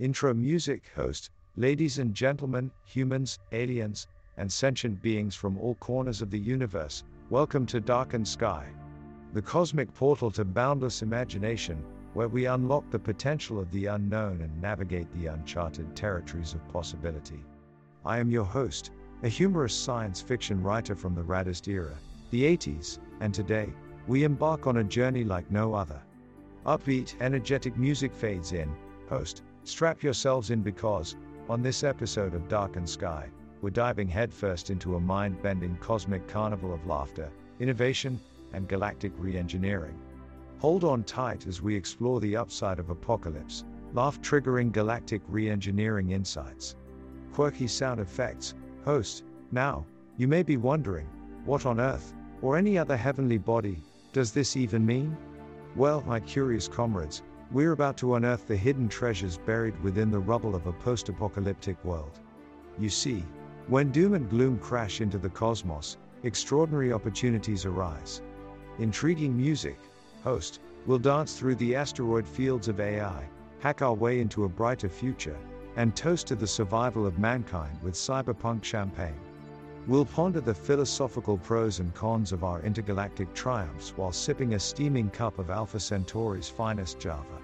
Intro 0.00 0.32
music 0.32 0.92
host, 0.94 1.32
ladies 1.56 1.98
and 1.98 2.14
gentlemen, 2.14 2.70
humans, 2.84 3.40
aliens, 3.50 4.06
and 4.36 4.50
sentient 4.50 5.02
beings 5.02 5.34
from 5.34 5.58
all 5.58 5.74
corners 5.74 6.22
of 6.22 6.30
the 6.30 6.38
universe, 6.38 7.02
welcome 7.30 7.66
to 7.66 7.80
Darkened 7.80 8.28
Sky, 8.28 8.68
the 9.32 9.42
cosmic 9.42 9.92
portal 9.92 10.30
to 10.30 10.44
boundless 10.44 11.02
imagination, 11.02 11.84
where 12.14 12.28
we 12.28 12.46
unlock 12.46 12.88
the 12.90 12.98
potential 13.00 13.58
of 13.58 13.72
the 13.72 13.86
unknown 13.86 14.40
and 14.40 14.62
navigate 14.62 15.12
the 15.14 15.26
uncharted 15.26 15.96
territories 15.96 16.54
of 16.54 16.68
possibility. 16.68 17.44
I 18.04 18.20
am 18.20 18.30
your 18.30 18.44
host, 18.44 18.92
a 19.24 19.28
humorous 19.28 19.74
science 19.74 20.20
fiction 20.20 20.62
writer 20.62 20.94
from 20.94 21.16
the 21.16 21.24
raddest 21.24 21.66
era, 21.66 21.98
the 22.30 22.44
80s, 22.44 23.00
and 23.18 23.34
today, 23.34 23.72
we 24.06 24.22
embark 24.22 24.68
on 24.68 24.76
a 24.76 24.84
journey 24.84 25.24
like 25.24 25.50
no 25.50 25.74
other. 25.74 26.00
Upbeat, 26.66 27.16
energetic 27.20 27.76
music 27.76 28.14
fades 28.14 28.52
in, 28.52 28.72
host, 29.08 29.42
strap 29.68 30.02
yourselves 30.02 30.50
in 30.50 30.62
because, 30.62 31.16
on 31.48 31.62
this 31.62 31.84
episode 31.84 32.34
of 32.34 32.48
Darkened 32.48 32.88
Sky, 32.88 33.28
we're 33.60 33.70
diving 33.70 34.08
headfirst 34.08 34.70
into 34.70 34.96
a 34.96 35.00
mind 35.00 35.42
bending 35.42 35.76
cosmic 35.76 36.26
carnival 36.26 36.72
of 36.72 36.86
laughter, 36.86 37.30
innovation, 37.60 38.20
and 38.52 38.68
galactic 38.68 39.12
re 39.18 39.36
engineering. 39.36 39.98
Hold 40.58 40.84
on 40.84 41.04
tight 41.04 41.46
as 41.46 41.62
we 41.62 41.74
explore 41.74 42.20
the 42.20 42.36
upside 42.36 42.78
of 42.78 42.90
apocalypse, 42.90 43.64
laugh 43.92 44.20
triggering 44.20 44.72
galactic 44.72 45.22
re 45.28 45.50
engineering 45.50 46.10
insights. 46.10 46.76
Quirky 47.32 47.66
sound 47.66 48.00
effects, 48.00 48.54
host. 48.84 49.24
Now, 49.52 49.86
you 50.16 50.28
may 50.28 50.42
be 50.42 50.56
wondering, 50.56 51.08
what 51.44 51.66
on 51.66 51.78
earth, 51.78 52.14
or 52.42 52.56
any 52.56 52.78
other 52.78 52.96
heavenly 52.96 53.38
body, 53.38 53.82
does 54.12 54.32
this 54.32 54.56
even 54.56 54.84
mean? 54.84 55.16
Well, 55.76 56.02
my 56.06 56.20
curious 56.20 56.68
comrades, 56.68 57.22
we're 57.50 57.72
about 57.72 57.96
to 57.96 58.14
unearth 58.14 58.46
the 58.46 58.56
hidden 58.56 58.88
treasures 58.88 59.38
buried 59.38 59.80
within 59.82 60.10
the 60.10 60.18
rubble 60.18 60.54
of 60.54 60.66
a 60.66 60.72
post 60.72 61.08
apocalyptic 61.08 61.82
world. 61.82 62.20
You 62.78 62.90
see, 62.90 63.24
when 63.68 63.90
doom 63.90 64.14
and 64.14 64.28
gloom 64.28 64.58
crash 64.58 65.00
into 65.00 65.18
the 65.18 65.30
cosmos, 65.30 65.96
extraordinary 66.24 66.92
opportunities 66.92 67.64
arise. 67.64 68.20
Intriguing 68.78 69.36
music, 69.36 69.78
host, 70.22 70.60
will 70.86 70.98
dance 70.98 71.38
through 71.38 71.54
the 71.56 71.74
asteroid 71.74 72.26
fields 72.28 72.68
of 72.68 72.80
AI, 72.80 73.24
hack 73.60 73.82
our 73.82 73.94
way 73.94 74.20
into 74.20 74.44
a 74.44 74.48
brighter 74.48 74.88
future, 74.88 75.36
and 75.76 75.96
toast 75.96 76.26
to 76.26 76.34
the 76.34 76.46
survival 76.46 77.06
of 77.06 77.18
mankind 77.18 77.78
with 77.82 77.94
cyberpunk 77.94 78.62
champagne. 78.62 79.20
We'll 79.86 80.04
ponder 80.04 80.40
the 80.40 80.54
philosophical 80.54 81.38
pros 81.38 81.78
and 81.80 81.94
cons 81.94 82.32
of 82.32 82.44
our 82.44 82.60
intergalactic 82.60 83.32
triumphs 83.32 83.94
while 83.96 84.12
sipping 84.12 84.52
a 84.52 84.60
steaming 84.60 85.08
cup 85.08 85.38
of 85.38 85.48
Alpha 85.48 85.80
Centauri's 85.80 86.48
finest 86.48 86.98
Java. 86.98 87.37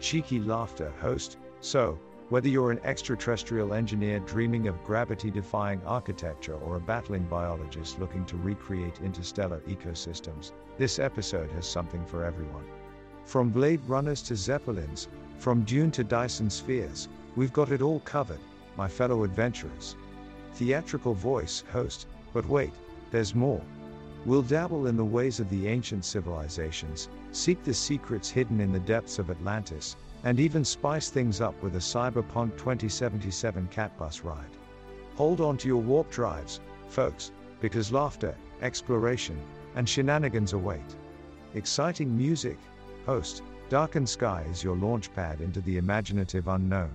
Cheeky 0.00 0.38
laughter, 0.40 0.92
host. 1.00 1.38
So, 1.60 1.98
whether 2.28 2.48
you're 2.48 2.70
an 2.70 2.80
extraterrestrial 2.84 3.72
engineer 3.72 4.20
dreaming 4.20 4.68
of 4.68 4.84
gravity 4.84 5.30
defying 5.30 5.80
architecture 5.84 6.54
or 6.54 6.76
a 6.76 6.80
battling 6.80 7.24
biologist 7.24 7.98
looking 7.98 8.24
to 8.26 8.36
recreate 8.36 9.00
interstellar 9.02 9.60
ecosystems, 9.60 10.52
this 10.76 10.98
episode 10.98 11.50
has 11.52 11.66
something 11.66 12.04
for 12.04 12.24
everyone. 12.24 12.64
From 13.24 13.50
Blade 13.50 13.80
Runners 13.86 14.22
to 14.22 14.36
Zeppelins, 14.36 15.08
from 15.38 15.64
Dune 15.64 15.90
to 15.92 16.04
Dyson 16.04 16.50
Spheres, 16.50 17.08
we've 17.34 17.52
got 17.52 17.72
it 17.72 17.82
all 17.82 18.00
covered, 18.00 18.40
my 18.76 18.88
fellow 18.88 19.24
adventurers. 19.24 19.96
Theatrical 20.54 21.14
voice, 21.14 21.64
host, 21.72 22.06
but 22.32 22.46
wait, 22.46 22.72
there's 23.10 23.34
more. 23.34 23.62
We'll 24.28 24.42
dabble 24.42 24.88
in 24.88 24.96
the 24.98 25.04
ways 25.06 25.40
of 25.40 25.48
the 25.48 25.68
ancient 25.68 26.04
civilizations, 26.04 27.08
seek 27.32 27.64
the 27.64 27.72
secrets 27.72 28.28
hidden 28.28 28.60
in 28.60 28.72
the 28.72 28.78
depths 28.78 29.18
of 29.18 29.30
Atlantis, 29.30 29.96
and 30.22 30.38
even 30.38 30.66
spice 30.66 31.08
things 31.08 31.40
up 31.40 31.54
with 31.62 31.76
a 31.76 31.78
Cyberpunk 31.78 32.58
2077 32.58 33.68
cat 33.68 33.96
bus 33.96 34.20
ride. 34.20 34.50
Hold 35.14 35.40
on 35.40 35.56
to 35.56 35.66
your 35.66 35.80
warp 35.80 36.10
drives, 36.10 36.60
folks, 36.88 37.32
because 37.62 37.90
laughter, 37.90 38.36
exploration, 38.60 39.40
and 39.76 39.88
shenanigans 39.88 40.52
await. 40.52 40.94
Exciting 41.54 42.14
music, 42.14 42.58
host, 43.06 43.42
Darkened 43.70 44.10
Sky 44.10 44.44
is 44.50 44.62
your 44.62 44.76
launchpad 44.76 45.40
into 45.40 45.62
the 45.62 45.78
imaginative 45.78 46.48
unknown. 46.48 46.94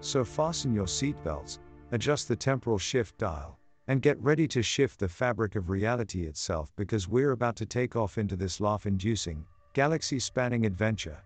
So 0.00 0.24
fasten 0.24 0.74
your 0.74 0.86
seatbelts, 0.86 1.60
adjust 1.92 2.26
the 2.26 2.34
temporal 2.34 2.78
shift 2.78 3.18
dial, 3.18 3.56
and 3.88 4.02
get 4.02 4.20
ready 4.20 4.48
to 4.48 4.62
shift 4.62 4.98
the 4.98 5.08
fabric 5.08 5.54
of 5.54 5.70
reality 5.70 6.26
itself 6.26 6.72
because 6.76 7.08
we're 7.08 7.32
about 7.32 7.56
to 7.56 7.66
take 7.66 7.96
off 7.96 8.18
into 8.18 8.36
this 8.36 8.60
laugh 8.60 8.86
inducing, 8.86 9.44
galaxy 9.74 10.18
spanning 10.18 10.66
adventure. 10.66 11.18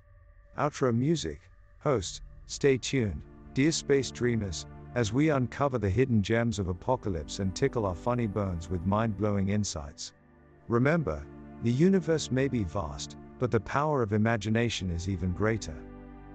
Outro 0.59 0.94
music. 0.94 1.41
Host, 1.78 2.22
stay 2.47 2.76
tuned, 2.76 3.22
dear 3.54 3.72
space 3.72 4.10
dreamers, 4.10 4.66
as 4.94 5.12
we 5.12 5.31
uncover 5.31 5.78
the 5.78 5.88
hidden 5.88 6.22
gems 6.22 6.59
of 6.59 6.69
apocalypse 6.69 7.38
and 7.38 7.54
tickle 7.54 7.87
our 7.87 7.94
funny 7.94 8.26
bones 8.26 8.69
with 8.69 8.84
mind 8.84 9.16
blowing 9.16 9.49
insights. 9.49 10.12
Remember, 10.69 11.25
the 11.62 11.70
universe 11.70 12.31
may 12.31 12.49
be 12.49 12.65
vast, 12.65 13.16
but 13.38 13.50
the 13.50 13.60
power 13.60 14.03
of 14.03 14.12
imagination 14.12 14.91
is 14.91 15.09
even 15.09 15.32
greater. 15.32 15.76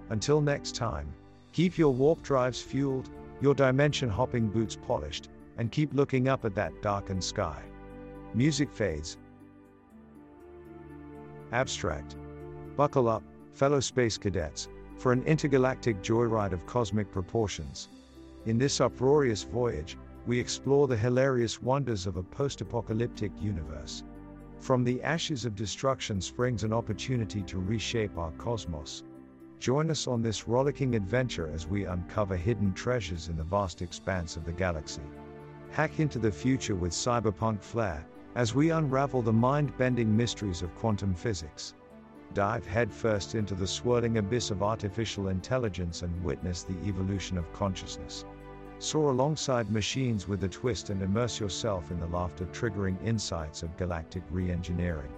Until 0.08 0.40
next 0.40 0.74
time, 0.74 1.12
keep 1.52 1.78
your 1.78 1.92
warp 1.92 2.22
drives 2.22 2.60
fueled, 2.60 3.10
your 3.40 3.54
dimension 3.54 4.08
hopping 4.08 4.48
boots 4.48 4.76
polished, 4.86 5.28
and 5.58 5.72
keep 5.72 5.94
looking 5.94 6.28
up 6.28 6.44
at 6.44 6.54
that 6.54 6.82
darkened 6.82 7.22
sky. 7.22 7.62
Music 8.34 8.70
fades. 8.70 9.18
Abstract. 11.52 12.16
Buckle 12.76 13.08
up, 13.08 13.22
fellow 13.52 13.80
space 13.80 14.18
cadets, 14.18 14.68
for 14.98 15.12
an 15.12 15.22
intergalactic 15.24 16.02
joyride 16.02 16.52
of 16.52 16.66
cosmic 16.66 17.10
proportions. 17.10 17.88
In 18.44 18.58
this 18.58 18.80
uproarious 18.80 19.42
voyage, 19.42 19.96
we 20.26 20.38
explore 20.38 20.86
the 20.86 20.96
hilarious 20.96 21.62
wonders 21.62 22.06
of 22.06 22.16
a 22.16 22.22
post 22.22 22.60
apocalyptic 22.60 23.32
universe. 23.40 24.02
From 24.58 24.84
the 24.84 25.02
ashes 25.02 25.44
of 25.44 25.54
destruction 25.54 26.20
springs 26.20 26.64
an 26.64 26.72
opportunity 26.72 27.42
to 27.42 27.58
reshape 27.58 28.18
our 28.18 28.32
cosmos. 28.32 29.04
Join 29.58 29.90
us 29.90 30.06
on 30.06 30.22
this 30.22 30.48
rollicking 30.48 30.94
adventure 30.94 31.50
as 31.54 31.66
we 31.66 31.84
uncover 31.84 32.36
hidden 32.36 32.74
treasures 32.74 33.28
in 33.28 33.36
the 33.36 33.44
vast 33.44 33.82
expanse 33.82 34.36
of 34.36 34.44
the 34.44 34.52
galaxy. 34.52 35.02
Hack 35.70 36.00
into 36.00 36.18
the 36.18 36.30
future 36.30 36.74
with 36.74 36.92
cyberpunk 36.92 37.62
flair 37.62 38.06
as 38.34 38.54
we 38.54 38.70
unravel 38.70 39.22
the 39.22 39.32
mind 39.32 39.76
bending 39.76 40.16
mysteries 40.16 40.62
of 40.62 40.74
quantum 40.74 41.14
physics 41.14 41.74
dive 42.34 42.66
headfirst 42.66 43.34
into 43.34 43.54
the 43.54 43.66
swirling 43.66 44.18
abyss 44.18 44.50
of 44.50 44.62
artificial 44.62 45.28
intelligence 45.28 46.02
and 46.02 46.24
witness 46.24 46.64
the 46.64 46.76
evolution 46.86 47.38
of 47.38 47.50
consciousness. 47.52 48.24
Soar 48.78 49.12
alongside 49.12 49.70
machines 49.70 50.28
with 50.28 50.44
a 50.44 50.48
twist 50.48 50.90
and 50.90 51.00
immerse 51.00 51.40
yourself 51.40 51.90
in 51.90 51.98
the 51.98 52.06
laughter 52.08 52.44
triggering 52.52 53.02
insights 53.02 53.62
of 53.62 53.74
galactic 53.78 54.22
re 54.30 54.50
engineering. 54.50 55.10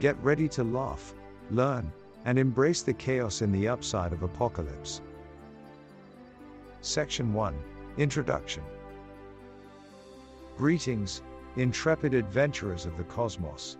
Get 0.00 0.22
ready 0.22 0.48
to 0.48 0.64
laugh, 0.64 1.14
learn, 1.50 1.90
and 2.26 2.38
embrace 2.38 2.82
the 2.82 2.92
chaos 2.92 3.40
in 3.40 3.52
the 3.52 3.66
upside 3.68 4.12
of 4.12 4.22
apocalypse. 4.22 5.00
Section 6.82 7.32
1 7.32 7.54
Introduction 7.96 8.62
Greetings, 10.60 11.22
intrepid 11.56 12.12
adventurers 12.12 12.84
of 12.84 12.94
the 12.98 13.04
cosmos. 13.04 13.78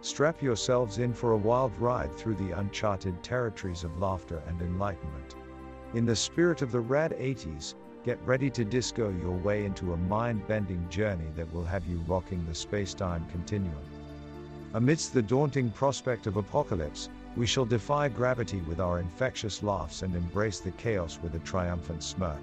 Strap 0.00 0.40
yourselves 0.40 0.98
in 0.98 1.12
for 1.12 1.32
a 1.32 1.36
wild 1.36 1.76
ride 1.80 2.14
through 2.14 2.36
the 2.36 2.52
uncharted 2.52 3.20
territories 3.20 3.82
of 3.82 3.98
laughter 3.98 4.40
and 4.46 4.62
enlightenment. 4.62 5.34
In 5.92 6.06
the 6.06 6.14
spirit 6.14 6.62
of 6.62 6.70
the 6.70 6.78
rad 6.78 7.16
80s, 7.18 7.74
get 8.04 8.16
ready 8.24 8.48
to 8.48 8.64
disco 8.64 9.12
your 9.20 9.36
way 9.38 9.64
into 9.64 9.92
a 9.92 9.96
mind 9.96 10.46
bending 10.46 10.88
journey 10.88 11.26
that 11.34 11.52
will 11.52 11.64
have 11.64 11.84
you 11.84 11.98
rocking 12.06 12.46
the 12.46 12.54
space 12.54 12.94
time 12.94 13.26
continuum. 13.32 13.82
Amidst 14.74 15.12
the 15.12 15.22
daunting 15.22 15.68
prospect 15.70 16.28
of 16.28 16.36
apocalypse, 16.36 17.08
we 17.36 17.44
shall 17.44 17.66
defy 17.66 18.08
gravity 18.08 18.60
with 18.68 18.78
our 18.78 19.00
infectious 19.00 19.64
laughs 19.64 20.02
and 20.02 20.14
embrace 20.14 20.60
the 20.60 20.70
chaos 20.70 21.18
with 21.24 21.34
a 21.34 21.40
triumphant 21.40 22.04
smirk. 22.04 22.42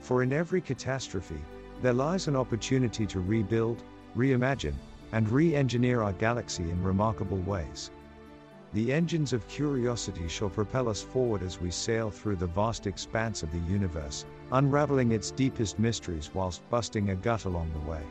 For 0.00 0.24
in 0.24 0.32
every 0.32 0.60
catastrophe, 0.60 1.40
there 1.82 1.92
lies 1.92 2.28
an 2.28 2.36
opportunity 2.36 3.04
to 3.04 3.20
rebuild, 3.20 3.82
reimagine, 4.16 4.76
and 5.10 5.28
re 5.28 5.54
engineer 5.54 6.00
our 6.00 6.12
galaxy 6.12 6.62
in 6.62 6.82
remarkable 6.82 7.38
ways. 7.38 7.90
The 8.72 8.92
engines 8.92 9.32
of 9.32 9.46
curiosity 9.48 10.28
shall 10.28 10.48
propel 10.48 10.88
us 10.88 11.02
forward 11.02 11.42
as 11.42 11.60
we 11.60 11.70
sail 11.72 12.08
through 12.08 12.36
the 12.36 12.46
vast 12.46 12.86
expanse 12.86 13.42
of 13.42 13.50
the 13.50 13.70
universe, 13.70 14.24
unraveling 14.52 15.10
its 15.10 15.32
deepest 15.32 15.78
mysteries 15.80 16.30
whilst 16.32 16.68
busting 16.70 17.10
a 17.10 17.16
gut 17.16 17.44
along 17.46 17.72
the 17.72 17.90
way. 17.90 18.02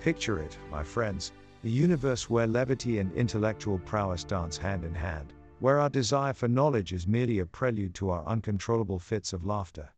Picture 0.00 0.38
it, 0.38 0.56
my 0.70 0.84
friends, 0.84 1.32
a 1.64 1.68
universe 1.68 2.30
where 2.30 2.46
levity 2.46 3.00
and 3.00 3.12
intellectual 3.12 3.78
prowess 3.80 4.24
dance 4.24 4.56
hand 4.56 4.84
in 4.84 4.94
hand, 4.94 5.34
where 5.58 5.80
our 5.80 5.90
desire 5.90 6.32
for 6.32 6.48
knowledge 6.48 6.92
is 6.92 7.06
merely 7.06 7.40
a 7.40 7.44
prelude 7.44 7.94
to 7.96 8.08
our 8.08 8.24
uncontrollable 8.24 9.00
fits 9.00 9.32
of 9.34 9.44
laughter. 9.44 9.90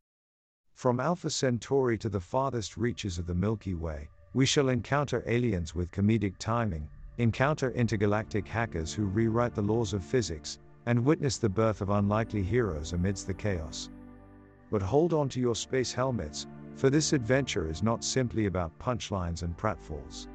From 0.83 0.99
Alpha 0.99 1.31
Centauri 1.31 1.97
to 1.99 2.09
the 2.09 2.19
farthest 2.19 2.77
reaches 2.77 3.17
of 3.17 3.25
the 3.25 3.37
Milky 3.37 3.75
Way, 3.75 4.09
we 4.35 4.45
shall 4.45 4.69
encounter 4.69 5.23
aliens 5.29 5.77
with 5.77 5.93
comedic 5.93 6.39
timing, 6.39 6.89
encounter 7.19 7.71
intergalactic 7.71 8.49
hackers 8.49 8.93
who 8.93 9.05
rewrite 9.05 9.55
the 9.55 9.63
laws 9.63 9.93
of 9.93 10.03
physics, 10.03 10.59
and 10.87 11.05
witness 11.05 11.39
the 11.39 11.49
birth 11.49 11.83
of 11.83 11.91
unlikely 11.91 12.43
heroes 12.43 12.95
amidst 12.95 13.29
the 13.29 13.33
chaos. 13.33 13.91
But 14.73 14.83
hold 14.83 15.13
on 15.13 15.29
to 15.29 15.41
your 15.41 15.55
space 15.55 15.93
helmets, 15.93 16.49
for 16.75 16.91
this 16.91 17.13
adventure 17.13 17.71
is 17.71 17.85
not 17.85 18.03
simply 18.03 18.47
about 18.47 18.77
punchlines 18.81 19.45
and 19.45 19.57
pratfalls. 19.57 20.27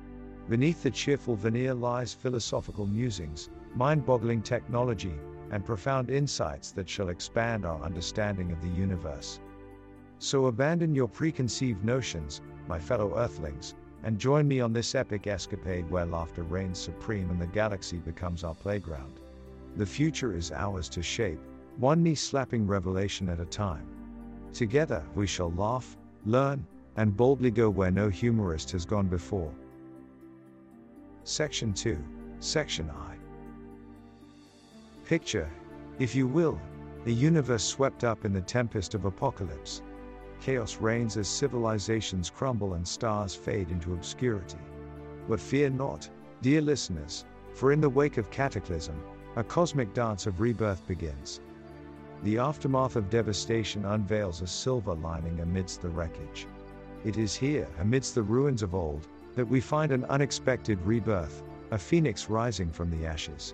Beneath 0.48 0.82
the 0.82 0.92
cheerful 0.92 1.36
veneer 1.36 1.74
lies 1.74 2.14
philosophical 2.14 2.86
musings, 2.86 3.50
mind 3.76 4.06
boggling 4.06 4.42
technology, 4.42 5.20
and 5.52 5.66
profound 5.66 6.10
insights 6.10 6.72
that 6.72 6.88
shall 6.88 7.10
expand 7.10 7.66
our 7.66 7.82
understanding 7.82 8.54
of 8.54 8.62
the 8.62 8.70
universe. 8.70 9.42
So 10.20 10.48
abandon 10.48 10.96
your 10.96 11.08
preconceived 11.08 11.84
notions, 11.84 12.42
my 12.68 12.80
fellow 12.80 13.16
Earthlings, 13.16 13.76
and 14.04 14.18
join 14.18 14.48
me 14.48 14.60
on 14.60 14.74
this 14.74 14.96
epic 14.96 15.28
escapade 15.28 15.90
where 15.90 16.06
laughter 16.06 16.44
reigns 16.44 16.80
supreme 16.80 17.30
and 17.30 17.42
the 17.42 17.48
galaxy 17.48 17.98
becomes 17.98 18.44
our 18.44 18.56
playground. 18.56 19.20
The 19.76 19.86
future 19.86 20.36
is 20.36 20.52
ours 20.52 20.90
to 20.90 21.04
shape, 21.04 21.40
one 21.78 22.02
knee 22.02 22.16
slapping 22.16 22.66
revelation 22.66 23.30
at 23.30 23.40
a 23.40 23.46
time. 23.46 23.86
Together, 24.54 25.04
we 25.14 25.28
shall 25.28 25.52
laugh, 25.52 25.98
learn, 26.26 26.66
and 26.96 27.16
boldly 27.16 27.52
go 27.52 27.70
where 27.70 27.92
no 27.92 28.10
humorist 28.10 28.72
has 28.72 28.86
gone 28.86 29.08
before. 29.08 29.54
Section 31.24 31.74
2, 31.74 31.98
Section 32.40 32.90
I. 32.90 33.16
Picture, 35.06 35.50
if 36.00 36.16
you 36.16 36.28
will, 36.28 36.60
a 37.06 37.12
universe 37.12 37.64
swept 37.64 38.04
up 38.04 38.26
in 38.26 38.34
the 38.34 38.42
tempest 38.42 38.96
of 38.96 39.06
apocalypse. 39.06 39.82
Chaos 40.42 40.78
reigns 40.78 41.18
as 41.18 41.28
civilizations 41.28 42.30
crumble 42.30 42.76
and 42.76 42.88
stars 42.88 43.36
fade 43.36 43.70
into 43.72 43.94
obscurity. 43.94 44.60
But 45.28 45.40
fear 45.40 45.70
not, 45.70 46.10
dear 46.42 46.62
listeners, 46.62 47.26
for 47.54 47.72
in 47.72 47.82
the 47.82 47.90
wake 47.90 48.18
of 48.18 48.30
cataclysm, 48.30 49.02
a 49.36 49.44
cosmic 49.44 49.94
dance 49.94 50.26
of 50.26 50.40
rebirth 50.40 50.86
begins. 50.88 51.42
The 52.24 52.38
aftermath 52.38 52.96
of 52.96 53.10
devastation 53.10 53.86
unveils 53.86 54.42
a 54.42 54.48
silver 54.48 54.96
lining 54.96 55.40
amidst 55.40 55.82
the 55.82 55.90
wreckage. 55.90 56.48
It 57.04 57.18
is 57.18 57.36
here, 57.36 57.68
amidst 57.80 58.16
the 58.16 58.24
ruins 58.24 58.64
of 58.64 58.74
old, 58.74 59.08
that 59.36 59.48
we 59.48 59.62
find 59.62 59.92
an 59.92 60.06
unexpected 60.06 60.82
rebirth, 60.82 61.44
a 61.72 61.78
phoenix 61.78 62.30
rising 62.30 62.72
from 62.72 62.90
the 62.90 63.06
ashes. 63.06 63.54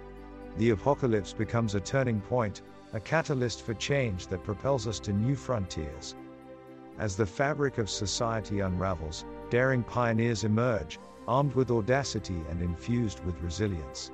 The 0.57 0.69
apocalypse 0.69 1.33
becomes 1.33 1.75
a 1.75 1.81
turning 1.81 2.21
point, 2.21 2.61
a 2.93 2.99
catalyst 2.99 3.63
for 3.63 3.73
change 3.73 4.27
that 4.27 4.43
propels 4.43 4.87
us 4.87 4.99
to 5.01 5.11
new 5.11 5.35
frontiers. 5.35 6.15
As 6.99 7.15
the 7.15 7.25
fabric 7.25 7.79
of 7.79 7.89
society 7.89 8.59
unravels, 8.59 9.25
daring 9.49 9.83
pioneers 9.83 10.43
emerge, 10.43 10.99
armed 11.27 11.53
with 11.55 11.71
audacity 11.71 12.39
and 12.49 12.61
infused 12.61 13.23
with 13.25 13.41
resilience. 13.41 14.11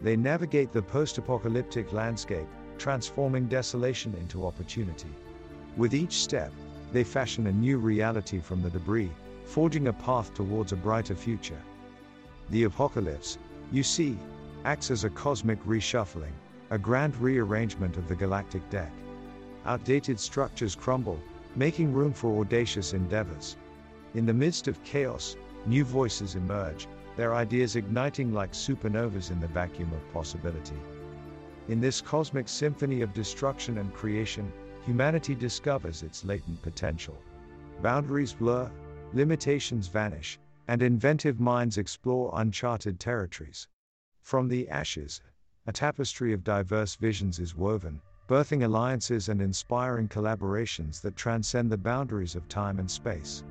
They 0.00 0.16
navigate 0.16 0.72
the 0.72 0.82
post 0.82 1.18
apocalyptic 1.18 1.92
landscape, 1.92 2.48
transforming 2.78 3.46
desolation 3.46 4.14
into 4.14 4.46
opportunity. 4.46 5.14
With 5.76 5.94
each 5.94 6.14
step, 6.14 6.52
they 6.92 7.04
fashion 7.04 7.46
a 7.46 7.52
new 7.52 7.78
reality 7.78 8.40
from 8.40 8.62
the 8.62 8.70
debris, 8.70 9.12
forging 9.44 9.88
a 9.88 9.92
path 9.92 10.34
towards 10.34 10.72
a 10.72 10.76
brighter 10.76 11.14
future. 11.14 11.62
The 12.50 12.64
apocalypse, 12.64 13.38
you 13.70 13.82
see, 13.82 14.18
acts 14.64 14.90
as 14.90 15.04
a 15.04 15.10
cosmic 15.10 15.62
reshuffling, 15.64 16.34
a 16.70 16.78
grand 16.78 17.16
rearrangement 17.16 17.96
of 17.96 18.08
the 18.08 18.16
galactic 18.16 18.68
deck. 18.70 18.92
Outdated 19.64 20.18
structures 20.18 20.74
crumble, 20.74 21.20
making 21.56 21.92
room 21.92 22.12
for 22.12 22.40
audacious 22.40 22.92
endeavors. 22.92 23.56
In 24.14 24.26
the 24.26 24.34
midst 24.34 24.68
of 24.68 24.82
chaos, 24.84 25.36
new 25.66 25.84
voices 25.84 26.36
emerge, 26.36 26.86
their 27.16 27.34
ideas 27.34 27.76
igniting 27.76 28.32
like 28.32 28.52
supernovas 28.52 29.30
in 29.30 29.40
the 29.40 29.48
vacuum 29.48 29.90
of 29.92 30.12
possibility. 30.12 30.76
In 31.68 31.80
this 31.80 32.00
cosmic 32.00 32.48
symphony 32.48 33.00
of 33.00 33.14
destruction 33.14 33.78
and 33.78 33.92
creation, 33.92 34.52
humanity 34.84 35.34
discovers 35.34 36.02
its 36.02 36.24
latent 36.24 36.62
potential. 36.62 37.18
Boundaries 37.82 38.34
blur, 38.34 38.70
limitations 39.14 39.88
vanish, 39.88 40.38
and 40.68 40.82
inventive 40.82 41.40
minds 41.40 41.78
explore 41.78 42.30
uncharted 42.34 43.00
territories. 43.00 43.66
From 44.22 44.48
the 44.48 44.68
ashes, 44.68 45.22
a 45.66 45.72
tapestry 45.72 46.32
of 46.32 46.44
diverse 46.44 46.96
visions 46.96 47.38
is 47.38 47.56
woven, 47.56 48.00
birthing 48.28 48.64
alliances 48.64 49.28
and 49.28 49.40
inspiring 49.40 50.08
collaborations 50.08 51.00
that 51.00 51.14
transcend 51.14 51.70
the 51.70 51.78
boundaries 51.78 52.34
of 52.34 52.48
time 52.48 52.78
and 52.80 52.90
space. 52.90 53.44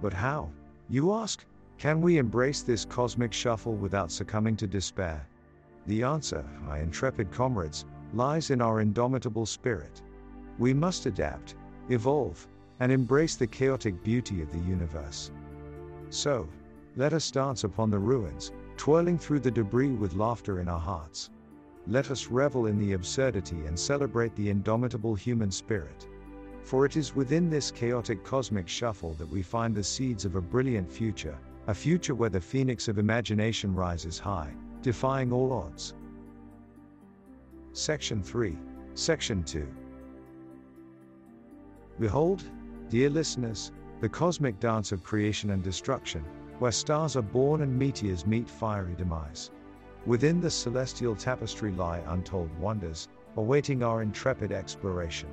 But 0.00 0.12
how, 0.12 0.50
you 0.88 1.12
ask, 1.12 1.44
can 1.78 2.00
we 2.00 2.18
embrace 2.18 2.62
this 2.62 2.84
cosmic 2.84 3.32
shuffle 3.32 3.74
without 3.74 4.10
succumbing 4.10 4.56
to 4.56 4.66
despair? 4.66 5.26
The 5.86 6.02
answer, 6.02 6.44
my 6.66 6.80
intrepid 6.80 7.30
comrades, 7.30 7.84
lies 8.12 8.50
in 8.50 8.60
our 8.60 8.80
indomitable 8.80 9.46
spirit. 9.46 10.02
We 10.58 10.74
must 10.74 11.06
adapt, 11.06 11.54
evolve, 11.88 12.46
and 12.80 12.90
embrace 12.90 13.36
the 13.36 13.46
chaotic 13.46 14.02
beauty 14.02 14.42
of 14.42 14.50
the 14.50 14.58
universe. 14.58 15.30
So, 16.10 16.48
let 16.96 17.12
us 17.12 17.30
dance 17.30 17.64
upon 17.64 17.90
the 17.90 17.98
ruins, 17.98 18.52
twirling 18.76 19.18
through 19.18 19.40
the 19.40 19.50
debris 19.50 19.92
with 19.92 20.14
laughter 20.14 20.60
in 20.60 20.68
our 20.68 20.80
hearts. 20.80 21.30
Let 21.86 22.10
us 22.10 22.28
revel 22.28 22.66
in 22.66 22.78
the 22.78 22.92
absurdity 22.92 23.66
and 23.66 23.78
celebrate 23.78 24.34
the 24.36 24.50
indomitable 24.50 25.14
human 25.14 25.50
spirit. 25.50 26.08
For 26.62 26.86
it 26.86 26.96
is 26.96 27.16
within 27.16 27.50
this 27.50 27.72
chaotic 27.72 28.22
cosmic 28.24 28.68
shuffle 28.68 29.14
that 29.14 29.28
we 29.28 29.42
find 29.42 29.74
the 29.74 29.82
seeds 29.82 30.24
of 30.24 30.36
a 30.36 30.40
brilliant 30.40 30.90
future, 30.90 31.36
a 31.66 31.74
future 31.74 32.14
where 32.14 32.30
the 32.30 32.40
phoenix 32.40 32.86
of 32.86 32.98
imagination 32.98 33.74
rises 33.74 34.18
high, 34.18 34.52
defying 34.80 35.32
all 35.32 35.52
odds. 35.52 35.94
Section 37.72 38.22
3, 38.22 38.56
Section 38.94 39.42
2. 39.42 39.66
Behold, 41.98 42.44
dear 42.90 43.10
listeners, 43.10 43.72
the 44.00 44.08
cosmic 44.08 44.60
dance 44.60 44.92
of 44.92 45.02
creation 45.02 45.50
and 45.50 45.62
destruction, 45.62 46.24
where 46.58 46.72
stars 46.72 47.16
are 47.16 47.22
born 47.22 47.62
and 47.62 47.76
meteors 47.76 48.24
meet 48.24 48.48
fiery 48.48 48.94
demise. 48.94 49.50
Within 50.04 50.40
the 50.40 50.50
celestial 50.50 51.14
tapestry 51.14 51.70
lie 51.70 52.02
untold 52.08 52.50
wonders, 52.58 53.08
awaiting 53.36 53.82
our 53.82 54.02
intrepid 54.02 54.50
exploration. 54.50 55.28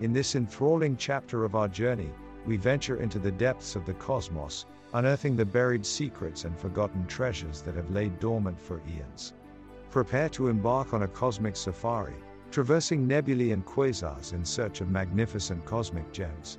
In 0.00 0.12
this 0.12 0.34
enthralling 0.34 0.96
chapter 0.96 1.44
of 1.44 1.54
our 1.54 1.68
journey, 1.68 2.10
we 2.44 2.56
venture 2.56 2.96
into 2.96 3.18
the 3.18 3.30
depths 3.30 3.76
of 3.76 3.86
the 3.86 3.94
cosmos, 3.94 4.66
unearthing 4.94 5.36
the 5.36 5.44
buried 5.44 5.86
secrets 5.86 6.44
and 6.44 6.58
forgotten 6.58 7.06
treasures 7.06 7.62
that 7.62 7.76
have 7.76 7.90
laid 7.90 8.18
dormant 8.18 8.60
for 8.60 8.82
eons. 8.88 9.32
Prepare 9.90 10.28
to 10.30 10.48
embark 10.48 10.92
on 10.92 11.04
a 11.04 11.08
cosmic 11.08 11.54
safari, 11.54 12.16
traversing 12.50 13.06
nebulae 13.06 13.52
and 13.52 13.64
quasars 13.64 14.32
in 14.32 14.44
search 14.44 14.80
of 14.80 14.90
magnificent 14.90 15.64
cosmic 15.64 16.12
gems. 16.12 16.58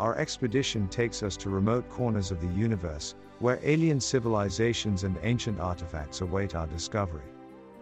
Our 0.00 0.16
expedition 0.16 0.88
takes 0.88 1.22
us 1.22 1.36
to 1.36 1.50
remote 1.50 1.86
corners 1.90 2.30
of 2.30 2.40
the 2.40 2.48
universe, 2.58 3.16
where 3.38 3.60
alien 3.62 4.00
civilizations 4.00 5.04
and 5.04 5.18
ancient 5.22 5.60
artifacts 5.60 6.22
await 6.22 6.54
our 6.54 6.66
discovery. 6.66 7.28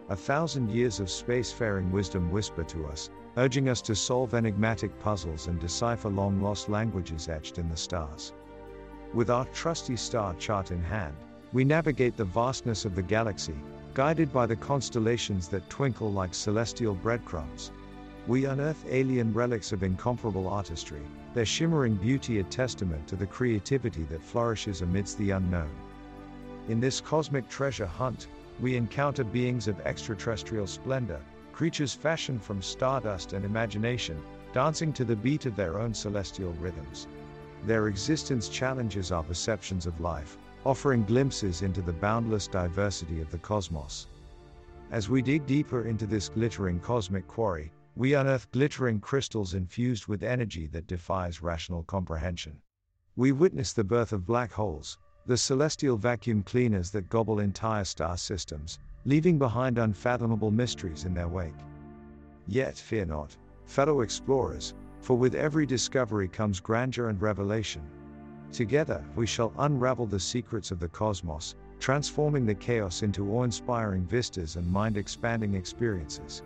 A 0.08 0.16
thousand 0.16 0.68
years 0.68 0.98
of 0.98 1.06
spacefaring 1.06 1.92
wisdom 1.92 2.32
whisper 2.32 2.64
to 2.64 2.87
us, 2.87 3.08
urging 3.37 3.68
us 3.68 3.80
to 3.82 3.94
solve 3.94 4.34
enigmatic 4.34 4.98
puzzles 4.98 5.46
and 5.46 5.60
decipher 5.60 6.08
long 6.08 6.42
lost 6.42 6.68
languages 6.68 7.28
etched 7.28 7.56
in 7.56 7.68
the 7.68 7.76
stars. 7.76 8.32
With 9.14 9.30
our 9.30 9.44
trusty 9.52 9.94
star 9.94 10.34
chart 10.34 10.72
in 10.72 10.82
hand, 10.82 11.14
we 11.52 11.62
navigate 11.62 12.16
the 12.16 12.25
vastness 12.25 12.84
of 12.84 12.96
the 12.96 13.02
galaxy, 13.02 13.54
guided 13.94 14.32
by 14.32 14.46
the 14.46 14.56
constellations 14.56 15.46
that 15.50 15.70
twinkle 15.70 16.10
like 16.10 16.34
celestial 16.34 16.96
breadcrumbs. 16.96 17.70
We 18.26 18.46
unearth 18.46 18.84
alien 18.88 19.32
relics 19.32 19.70
of 19.70 19.84
incomparable 19.84 20.48
artistry, 20.48 21.02
their 21.35 21.44
shimmering 21.44 21.94
beauty 21.94 22.38
a 22.38 22.44
testament 22.44 23.06
to 23.06 23.16
the 23.16 23.26
creativity 23.26 24.04
that 24.04 24.23
flourishes 24.23 24.82
amidst 24.82 25.18
the 25.18 25.30
unknown. 25.30 25.70
In 26.68 26.80
this 26.80 27.00
cosmic 27.00 27.49
treasure 27.49 27.87
hunt, 27.87 28.28
we 28.61 28.76
encounter 28.76 29.25
beings 29.25 29.68
of 29.68 29.80
extraterrestrial 29.80 30.66
splendor, 30.66 31.20
creatures 31.52 31.94
fashioned 31.94 32.42
from 32.42 32.62
stardust 32.62 33.32
and 33.32 33.44
imagination, 33.44 34.20
dancing 34.52 34.92
to 34.92 35.04
the 35.04 35.16
beat 35.16 35.47
of 35.47 35.56
their 35.56 35.78
own 35.78 35.94
celestial 35.94 36.52
rhythms. 36.54 37.06
Their 37.64 37.88
existence 37.88 38.49
challenges 38.49 39.12
our 39.12 39.23
perceptions 39.23 39.87
of 39.87 40.00
life, 40.00 40.38
offering 40.64 41.04
glimpses 41.04 41.62
into 41.62 41.82
the 41.82 41.92
boundless 41.92 42.47
diversity 42.47 43.20
of 43.20 43.30
the 43.30 43.38
cosmos. 43.38 44.06
As 44.90 45.08
we 45.08 45.23
dig 45.23 45.47
deeper 45.47 45.82
into 45.85 46.06
this 46.06 46.28
glittering 46.28 46.80
cosmic 46.80 47.26
quarry, 47.28 47.70
we 47.98 48.14
unearth 48.14 48.48
glittering 48.52 49.00
crystals 49.00 49.54
infused 49.54 50.06
with 50.06 50.22
energy 50.22 50.68
that 50.68 50.86
defies 50.86 51.42
rational 51.42 51.82
comprehension. 51.82 52.56
We 53.16 53.32
witness 53.32 53.72
the 53.72 53.82
birth 53.82 54.12
of 54.12 54.24
black 54.24 54.52
holes, 54.52 54.98
the 55.26 55.36
celestial 55.36 55.96
vacuum 55.96 56.44
cleaners 56.44 56.92
that 56.92 57.08
gobble 57.08 57.40
entire 57.40 57.82
star 57.82 58.16
systems, 58.16 58.78
leaving 59.04 59.36
behind 59.36 59.78
unfathomable 59.78 60.52
mysteries 60.52 61.06
in 61.06 61.12
their 61.12 61.26
wake. 61.26 61.58
Yet 62.46 62.76
fear 62.76 63.04
not, 63.04 63.36
fellow 63.66 64.02
explorers, 64.02 64.74
for 65.00 65.18
with 65.18 65.34
every 65.34 65.66
discovery 65.66 66.28
comes 66.28 66.60
grandeur 66.60 67.08
and 67.08 67.20
revelation. 67.20 67.82
Together, 68.52 69.04
we 69.16 69.26
shall 69.26 69.52
unravel 69.58 70.06
the 70.06 70.20
secrets 70.20 70.70
of 70.70 70.78
the 70.78 70.88
cosmos, 70.88 71.56
transforming 71.80 72.46
the 72.46 72.54
chaos 72.54 73.02
into 73.02 73.28
awe 73.32 73.42
inspiring 73.42 74.06
vistas 74.06 74.54
and 74.54 74.70
mind 74.70 74.96
expanding 74.96 75.54
experiences. 75.54 76.44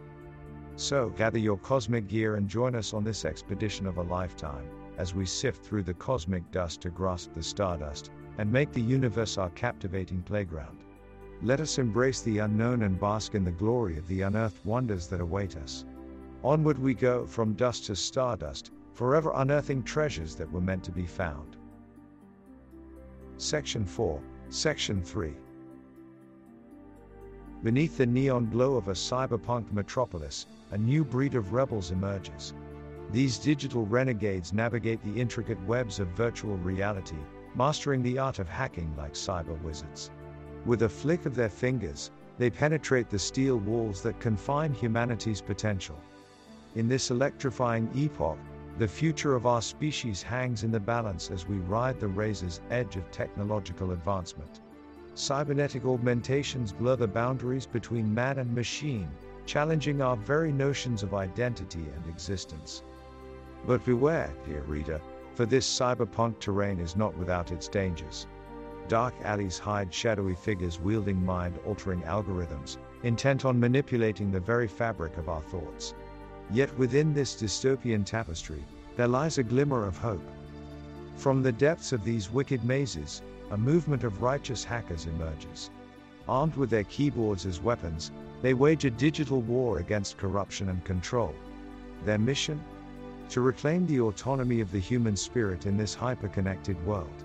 So, 0.77 1.11
gather 1.11 1.39
your 1.39 1.59
cosmic 1.59 2.09
gear 2.09 2.37
and 2.37 2.49
join 2.49 2.75
us 2.75 2.95
on 2.95 3.05
this 3.05 3.25
expedition 3.25 3.87
of 3.87 3.99
a 3.99 4.03
lifetime, 4.03 4.69
as 4.97 5.15
we 5.15 5.27
sift 5.27 5.65
through 5.65 5.83
the 5.83 5.95
cosmic 5.95 6.51
dust 6.51 6.81
to 6.83 6.91
grasp 6.91 7.35
the 7.35 7.43
stardust, 7.43 8.11
and 8.39 8.51
make 8.51 8.73
the 8.73 8.81
universe 8.81 9.37
our 9.37 9.51
captivating 9.51 10.23
playground. 10.23 10.85
Let 11.43 11.61
us 11.61 11.79
embrace 11.79 12.23
the 12.23 12.39
unknown 12.39 12.83
and 12.83 12.99
bask 12.99 13.35
in 13.35 13.45
the 13.45 13.51
glory 13.51 13.99
of 13.99 14.07
the 14.09 14.23
unearthed 14.23 14.65
wonders 14.65 15.09
that 15.09 15.21
await 15.21 15.57
us. 15.57 15.85
Onward 16.43 16.79
we 16.79 16.95
go, 16.95 17.27
from 17.27 17.55
dust 17.55 17.87
to 17.87 17.97
stardust, 17.97 18.73
forever 18.93 19.33
unearthing 19.35 19.83
treasures 19.83 20.35
that 20.37 20.51
were 20.51 20.61
meant 20.61 20.85
to 20.85 20.93
be 20.93 21.07
found. 21.07 21.57
Section 23.37 23.85
4, 23.85 24.21
Section 24.49 25.03
3 25.03 25.35
Beneath 27.63 27.97
the 27.97 28.07
neon 28.07 28.51
glow 28.51 28.75
of 28.75 28.89
a 28.89 28.93
cyberpunk 28.93 29.71
metropolis, 29.71 30.49
a 30.73 30.79
new 30.79 31.05
breed 31.05 31.37
of 31.37 31.53
rebels 31.53 31.93
emerges. 31.93 32.55
These 33.13 33.39
digital 33.39 33.87
renegades 33.87 34.53
navigate 34.53 35.01
the 35.05 35.21
intricate 35.21 35.63
webs 35.65 36.01
of 36.01 36.09
virtual 36.09 36.57
reality, 36.57 37.23
mastering 37.55 38.03
the 38.03 38.19
art 38.19 38.41
of 38.41 38.49
hacking 38.49 38.93
like 38.97 39.13
cyber 39.13 39.57
wizards. 39.63 40.11
With 40.67 40.83
a 40.83 40.89
flick 40.89 41.25
of 41.25 41.37
their 41.37 41.49
fingers, 41.49 42.11
they 42.37 42.51
penetrate 42.51 43.09
the 43.09 43.19
steel 43.21 43.59
walls 43.59 44.03
that 44.03 44.19
confine 44.19 44.75
humanity's 44.75 45.41
potential. 45.41 46.01
In 46.75 46.89
this 46.89 47.13
electrifying 47.13 47.89
epoch, 47.95 48.39
the 48.79 48.89
future 48.89 49.37
of 49.37 49.47
our 49.47 49.63
species 49.63 50.21
hangs 50.21 50.65
in 50.65 50.73
the 50.73 50.81
balance 50.81 51.31
as 51.31 51.47
we 51.47 51.59
ride 51.59 52.01
the 52.01 52.09
razor's 52.09 52.61
edge 52.71 52.97
of 52.97 53.09
technological 53.13 53.93
advancement. 53.93 54.63
Cybernetic 55.15 55.85
augmentations 55.85 56.73
blur 56.73 56.97
the 56.97 57.07
boundaries 57.07 57.67
between 57.67 58.15
man 58.15 58.39
and 58.39 58.55
machine, 58.55 59.11
challenging 59.45 60.01
our 60.01 60.17
very 60.17 60.51
notions 60.53 61.03
of 61.03 61.13
identity 61.13 61.85
and 61.95 62.07
existence. 62.07 62.83
But 63.67 63.85
beware, 63.85 64.33
dear 64.47 64.63
reader, 64.63 65.03
for 65.35 65.45
this 65.45 65.67
cyberpunk 65.67 66.39
terrain 66.39 66.81
is 66.81 66.97
not 66.97 67.15
without 67.19 67.53
its 67.53 67.69
dangers. 67.69 68.27
Dark 68.89 69.15
alleys 69.23 69.59
hide 69.59 69.93
shadowy 69.93 70.35
figures 70.35 70.81
wielding 70.81 71.23
mind 71.25 71.59
altering 71.67 72.01
algorithms, 72.03 72.79
intent 73.03 73.45
on 73.45 73.61
manipulating 73.61 74.31
the 74.31 74.41
very 74.41 74.67
fabric 74.67 75.19
of 75.19 75.29
our 75.29 75.43
thoughts. 75.43 75.95
Yet 76.51 76.77
within 76.79 77.13
this 77.13 77.35
dystopian 77.37 78.05
tapestry, 78.05 78.65
there 78.97 79.09
lies 79.09 79.37
a 79.37 79.43
glimmer 79.43 79.87
of 79.87 79.99
hope. 79.99 80.27
From 81.17 81.43
the 81.43 81.53
depths 81.53 81.93
of 81.93 82.03
these 82.03 82.31
wicked 82.31 82.65
mazes, 82.65 83.21
a 83.53 83.57
movement 83.57 84.03
of 84.03 84.23
righteous 84.23 84.65
hackers 84.65 85.07
emerges. 85.07 85.71
Armed 86.27 86.57
with 86.57 86.71
their 86.71 86.85
keyboards 86.85 87.45
as 87.45 87.61
weapons, 87.61 88.11
they 88.41 88.55
wage 88.55 88.87
a 88.87 88.91
digital 88.91 89.43
war 89.43 89.79
against 89.79 90.17
corruption 90.17 90.71
and 90.71 90.83
control. 90.85 91.35
Their 92.07 92.19
mission? 92.19 92.59
To 93.29 93.43
reclaim 93.43 93.87
the 93.87 94.01
autonomy 94.01 94.61
of 94.61 94.73
the 94.73 94.79
human 94.79 95.17
spirit 95.17 95.67
in 95.67 95.77
this 95.77 95.95
hyper-connected 95.95 96.83
world. 96.87 97.25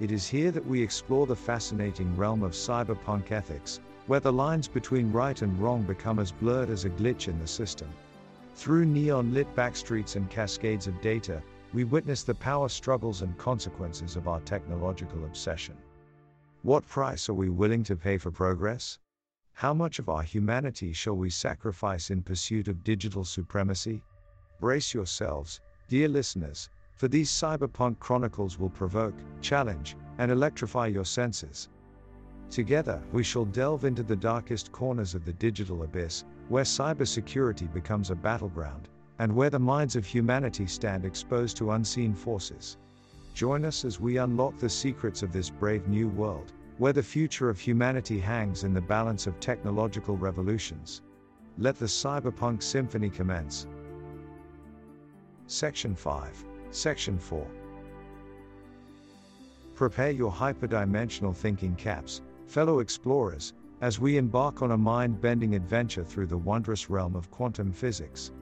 It 0.00 0.10
is 0.10 0.26
here 0.26 0.50
that 0.50 0.66
we 0.66 0.82
explore 0.82 1.26
the 1.26 1.36
fascinating 1.36 2.16
realm 2.16 2.42
of 2.42 2.52
cyberpunk 2.52 3.30
ethics, 3.30 3.80
where 4.06 4.20
the 4.20 4.32
lines 4.32 4.66
between 4.66 5.12
right 5.12 5.40
and 5.42 5.58
wrong 5.58 5.82
become 5.82 6.18
as 6.18 6.32
blurred 6.32 6.70
as 6.70 6.86
a 6.86 6.90
glitch 6.90 7.28
in 7.28 7.38
the 7.38 7.46
system. 7.46 7.88
Through 8.54 8.86
neon 8.86 9.34
lit 9.34 9.54
backstreets 9.54 10.16
and 10.16 10.30
cascades 10.30 10.86
of 10.86 11.00
data, 11.02 11.42
we 11.74 11.82
witness 11.82 12.22
the 12.22 12.34
power 12.34 12.68
struggles 12.68 13.22
and 13.22 13.36
consequences 13.36 14.14
of 14.14 14.28
our 14.28 14.40
technological 14.42 15.24
obsession. 15.24 15.76
What 16.62 16.86
price 16.86 17.28
are 17.28 17.34
we 17.34 17.50
willing 17.50 17.82
to 17.84 17.96
pay 17.96 18.16
for 18.16 18.30
progress? 18.30 19.00
How 19.54 19.74
much 19.74 19.98
of 19.98 20.08
our 20.08 20.22
humanity 20.22 20.92
shall 20.92 21.16
we 21.16 21.30
sacrifice 21.30 22.10
in 22.10 22.22
pursuit 22.22 22.68
of 22.68 22.84
digital 22.84 23.24
supremacy? 23.24 24.02
Brace 24.60 24.94
yourselves, 24.94 25.60
dear 25.88 26.06
listeners, 26.08 26.70
for 26.94 27.08
these 27.08 27.28
cyberpunk 27.28 27.98
chronicles 27.98 28.56
will 28.56 28.70
provoke, 28.70 29.14
challenge, 29.40 29.96
and 30.18 30.30
electrify 30.30 30.86
your 30.86 31.04
senses. 31.04 31.68
Together, 32.50 33.02
we 33.12 33.24
shall 33.24 33.46
delve 33.46 33.84
into 33.84 34.04
the 34.04 34.14
darkest 34.14 34.70
corners 34.70 35.16
of 35.16 35.24
the 35.24 35.32
digital 35.32 35.82
abyss, 35.82 36.24
where 36.48 36.64
cybersecurity 36.64 37.72
becomes 37.72 38.10
a 38.10 38.14
battleground, 38.14 38.88
and 39.18 39.34
where 39.34 39.50
the 39.50 39.58
minds 39.58 39.96
of 39.96 40.04
humanity 40.04 40.66
stand 40.66 41.04
exposed 41.04 41.56
to 41.56 41.72
unseen 41.72 42.14
forces. 42.14 42.76
Join 43.34 43.64
us 43.64 43.84
as 43.84 44.00
we 44.00 44.18
unlock 44.18 44.58
the 44.58 44.68
secrets 44.68 45.22
of 45.22 45.32
this 45.32 45.50
brave 45.50 45.88
new 45.88 46.08
world, 46.08 46.52
where 46.78 46.92
the 46.92 47.02
future 47.02 47.48
of 47.48 47.58
humanity 47.58 48.18
hangs 48.18 48.64
in 48.64 48.74
the 48.74 48.80
balance 48.80 49.26
of 49.26 49.38
technological 49.40 50.16
revolutions. 50.16 51.02
Let 51.58 51.78
the 51.78 51.86
cyberpunk 51.86 52.62
symphony 52.62 53.10
commence. 53.10 53.66
Section 55.46 55.94
5, 55.94 56.44
Section 56.70 57.18
4. 57.18 57.46
Prepare 59.74 60.10
your 60.10 60.32
hyperdimensional 60.32 61.34
thinking 61.34 61.74
caps, 61.76 62.22
fellow 62.46 62.78
explorers, 62.80 63.52
as 63.80 64.00
we 64.00 64.16
embark 64.16 64.62
on 64.62 64.70
a 64.70 64.76
mind 64.76 65.20
bending 65.20 65.54
adventure 65.54 66.04
through 66.04 66.26
the 66.26 66.38
wondrous 66.38 66.88
realm 66.88 67.14
of 67.14 67.30
quantum 67.30 67.72
physics. 67.72 68.32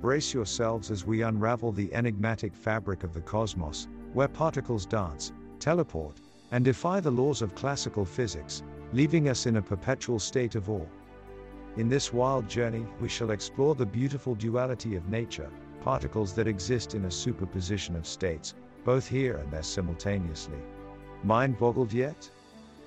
Brace 0.00 0.32
yourselves 0.32 0.92
as 0.92 1.04
we 1.04 1.22
unravel 1.22 1.72
the 1.72 1.92
enigmatic 1.92 2.54
fabric 2.54 3.02
of 3.02 3.12
the 3.12 3.20
cosmos, 3.20 3.88
where 4.12 4.28
particles 4.28 4.86
dance, 4.86 5.32
teleport, 5.58 6.20
and 6.52 6.64
defy 6.64 7.00
the 7.00 7.10
laws 7.10 7.42
of 7.42 7.54
classical 7.56 8.04
physics, 8.04 8.62
leaving 8.92 9.28
us 9.28 9.46
in 9.46 9.56
a 9.56 9.62
perpetual 9.62 10.20
state 10.20 10.54
of 10.54 10.70
awe. 10.70 10.86
In 11.76 11.88
this 11.88 12.12
wild 12.12 12.48
journey, 12.48 12.86
we 13.00 13.08
shall 13.08 13.32
explore 13.32 13.74
the 13.74 13.86
beautiful 13.86 14.34
duality 14.36 14.94
of 14.94 15.08
nature, 15.08 15.50
particles 15.80 16.32
that 16.34 16.46
exist 16.46 16.94
in 16.94 17.04
a 17.04 17.10
superposition 17.10 17.96
of 17.96 18.06
states, 18.06 18.54
both 18.84 19.08
here 19.08 19.36
and 19.36 19.50
there 19.50 19.62
simultaneously. 19.62 20.58
Mind 21.24 21.58
boggled 21.58 21.92
yet? 21.92 22.30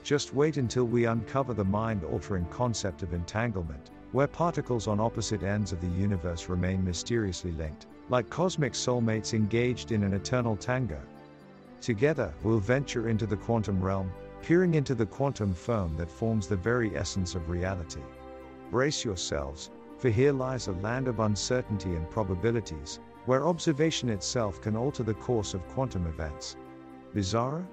Just 0.01 0.33
wait 0.33 0.57
until 0.57 0.85
we 0.85 1.05
uncover 1.05 1.53
the 1.53 1.63
mind 1.63 2.03
altering 2.03 2.45
concept 2.45 3.03
of 3.03 3.13
entanglement, 3.13 3.91
where 4.11 4.27
particles 4.27 4.87
on 4.87 4.99
opposite 4.99 5.43
ends 5.43 5.71
of 5.71 5.79
the 5.79 5.87
universe 5.87 6.49
remain 6.49 6.83
mysteriously 6.83 7.51
linked, 7.53 7.87
like 8.09 8.29
cosmic 8.29 8.73
soulmates 8.73 9.33
engaged 9.33 9.91
in 9.91 10.03
an 10.03 10.13
eternal 10.13 10.55
tango. 10.55 10.99
Together, 11.79 12.33
we'll 12.43 12.59
venture 12.59 13.07
into 13.07 13.25
the 13.25 13.37
quantum 13.37 13.81
realm, 13.81 14.11
peering 14.41 14.75
into 14.75 14.93
the 14.93 15.05
quantum 15.05 15.53
foam 15.53 15.95
that 15.97 16.11
forms 16.11 16.47
the 16.47 16.55
very 16.55 16.95
essence 16.95 17.35
of 17.35 17.49
reality. 17.49 18.01
Brace 18.69 19.05
yourselves, 19.05 19.71
for 19.97 20.09
here 20.09 20.33
lies 20.33 20.67
a 20.67 20.73
land 20.73 21.07
of 21.07 21.19
uncertainty 21.19 21.95
and 21.95 22.09
probabilities, 22.09 22.99
where 23.25 23.47
observation 23.47 24.09
itself 24.09 24.61
can 24.61 24.75
alter 24.75 25.03
the 25.03 25.13
course 25.13 25.53
of 25.53 25.67
quantum 25.69 26.07
events. 26.07 26.57
Bizarre? 27.13 27.63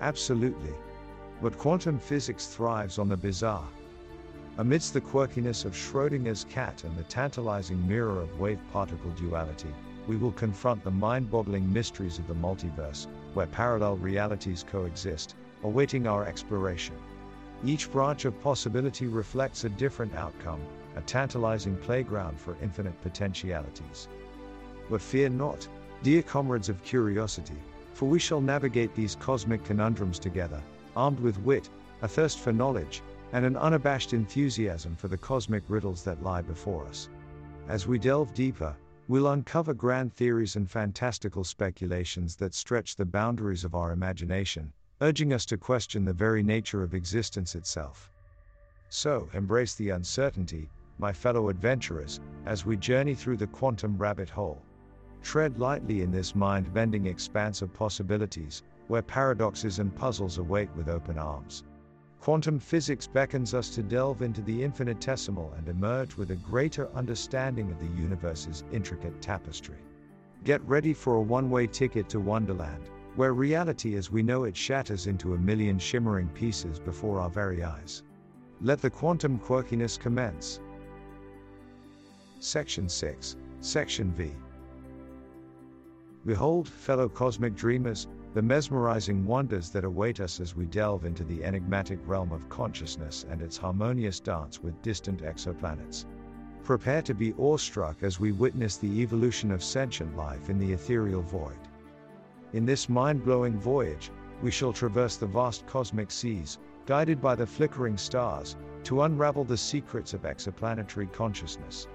Absolutely. 0.00 0.74
But 1.40 1.56
quantum 1.56 1.98
physics 1.98 2.48
thrives 2.48 2.98
on 2.98 3.08
the 3.08 3.16
bizarre. 3.16 3.68
Amidst 4.60 4.92
the 4.92 5.00
quirkiness 5.00 5.64
of 5.64 5.72
Schrodinger's 5.72 6.44
cat 6.44 6.84
and 6.84 6.94
the 6.94 7.04
tantalizing 7.04 7.88
mirror 7.88 8.20
of 8.20 8.38
wave 8.38 8.58
particle 8.74 9.10
duality, 9.12 9.72
we 10.06 10.18
will 10.18 10.32
confront 10.32 10.84
the 10.84 10.90
mind 10.90 11.30
boggling 11.30 11.72
mysteries 11.72 12.18
of 12.18 12.26
the 12.26 12.34
multiverse, 12.34 13.06
where 13.32 13.46
parallel 13.46 13.96
realities 13.96 14.62
coexist, 14.70 15.34
awaiting 15.62 16.06
our 16.06 16.26
exploration. 16.26 16.94
Each 17.64 17.90
branch 17.90 18.26
of 18.26 18.38
possibility 18.42 19.06
reflects 19.06 19.64
a 19.64 19.70
different 19.70 20.14
outcome, 20.14 20.60
a 20.94 21.00
tantalizing 21.00 21.78
playground 21.78 22.38
for 22.38 22.54
infinite 22.60 23.00
potentialities. 23.00 24.08
But 24.90 25.00
fear 25.00 25.30
not, 25.30 25.66
dear 26.02 26.20
comrades 26.20 26.68
of 26.68 26.82
curiosity, 26.82 27.56
for 27.94 28.10
we 28.10 28.18
shall 28.18 28.42
navigate 28.42 28.94
these 28.94 29.16
cosmic 29.16 29.64
conundrums 29.64 30.18
together, 30.18 30.60
armed 30.94 31.20
with 31.20 31.40
wit, 31.44 31.70
a 32.02 32.08
thirst 32.08 32.40
for 32.40 32.52
knowledge, 32.52 33.02
and 33.32 33.44
an 33.44 33.56
unabashed 33.56 34.12
enthusiasm 34.12 34.96
for 34.96 35.08
the 35.08 35.16
cosmic 35.16 35.62
riddles 35.68 36.02
that 36.04 36.22
lie 36.22 36.42
before 36.42 36.86
us. 36.86 37.08
As 37.68 37.86
we 37.86 37.98
delve 37.98 38.34
deeper, 38.34 38.76
we'll 39.08 39.28
uncover 39.28 39.74
grand 39.74 40.12
theories 40.14 40.56
and 40.56 40.70
fantastical 40.70 41.44
speculations 41.44 42.36
that 42.36 42.54
stretch 42.54 42.96
the 42.96 43.04
boundaries 43.04 43.64
of 43.64 43.74
our 43.74 43.92
imagination, 43.92 44.72
urging 45.00 45.32
us 45.32 45.46
to 45.46 45.56
question 45.56 46.04
the 46.04 46.12
very 46.12 46.42
nature 46.42 46.82
of 46.82 46.94
existence 46.94 47.54
itself. 47.54 48.10
So, 48.88 49.28
embrace 49.34 49.74
the 49.74 49.90
uncertainty, 49.90 50.68
my 50.98 51.12
fellow 51.12 51.48
adventurers, 51.48 52.20
as 52.44 52.66
we 52.66 52.76
journey 52.76 53.14
through 53.14 53.36
the 53.38 53.46
quantum 53.46 53.96
rabbit 53.96 54.28
hole. 54.28 54.60
Tread 55.22 55.58
lightly 55.58 56.02
in 56.02 56.10
this 56.10 56.34
mind 56.34 56.72
bending 56.72 57.06
expanse 57.06 57.62
of 57.62 57.72
possibilities, 57.72 58.62
where 58.88 59.02
paradoxes 59.02 59.78
and 59.78 59.94
puzzles 59.94 60.38
await 60.38 60.70
with 60.74 60.88
open 60.88 61.18
arms. 61.18 61.64
Quantum 62.20 62.58
physics 62.58 63.06
beckons 63.06 63.54
us 63.54 63.70
to 63.74 63.82
delve 63.82 64.20
into 64.20 64.42
the 64.42 64.62
infinitesimal 64.62 65.54
and 65.56 65.68
emerge 65.68 66.18
with 66.18 66.30
a 66.32 66.36
greater 66.36 66.90
understanding 66.94 67.70
of 67.70 67.78
the 67.78 68.00
universe's 68.00 68.62
intricate 68.72 69.22
tapestry. 69.22 69.78
Get 70.44 70.60
ready 70.68 70.92
for 70.92 71.14
a 71.14 71.22
one 71.22 71.48
way 71.48 71.66
ticket 71.66 72.10
to 72.10 72.20
Wonderland, 72.20 72.90
where 73.16 73.32
reality 73.32 73.96
as 73.96 74.10
we 74.10 74.22
know 74.22 74.44
it 74.44 74.54
shatters 74.54 75.06
into 75.06 75.32
a 75.32 75.38
million 75.38 75.78
shimmering 75.78 76.28
pieces 76.28 76.78
before 76.78 77.20
our 77.20 77.30
very 77.30 77.64
eyes. 77.64 78.02
Let 78.60 78.82
the 78.82 78.90
quantum 78.90 79.38
quirkiness 79.38 79.98
commence. 79.98 80.60
Section 82.38 82.90
6, 82.90 83.36
Section 83.60 84.12
V. 84.12 84.30
Behold, 86.26 86.68
fellow 86.68 87.08
cosmic 87.08 87.54
dreamers, 87.54 88.08
the 88.32 88.42
mesmerizing 88.42 89.26
wonders 89.26 89.70
that 89.70 89.84
await 89.84 90.20
us 90.20 90.38
as 90.38 90.54
we 90.54 90.64
delve 90.66 91.04
into 91.04 91.24
the 91.24 91.42
enigmatic 91.42 91.98
realm 92.06 92.30
of 92.30 92.48
consciousness 92.48 93.26
and 93.28 93.42
its 93.42 93.56
harmonious 93.56 94.20
dance 94.20 94.62
with 94.62 94.80
distant 94.82 95.22
exoplanets. 95.22 96.04
Prepare 96.62 97.02
to 97.02 97.14
be 97.14 97.32
awestruck 97.34 98.02
as 98.02 98.20
we 98.20 98.30
witness 98.30 98.76
the 98.76 99.00
evolution 99.00 99.50
of 99.50 99.64
sentient 99.64 100.16
life 100.16 100.48
in 100.48 100.58
the 100.58 100.72
ethereal 100.72 101.22
void. 101.22 101.58
In 102.52 102.64
this 102.64 102.88
mind 102.88 103.24
blowing 103.24 103.58
voyage, 103.58 104.12
we 104.42 104.50
shall 104.50 104.72
traverse 104.72 105.16
the 105.16 105.26
vast 105.26 105.66
cosmic 105.66 106.10
seas, 106.10 106.58
guided 106.86 107.20
by 107.20 107.34
the 107.34 107.46
flickering 107.46 107.96
stars, 107.96 108.56
to 108.84 109.02
unravel 109.02 109.44
the 109.44 109.56
secrets 109.56 110.14
of 110.14 110.22
exoplanetary 110.22 111.12
consciousness. 111.12 111.88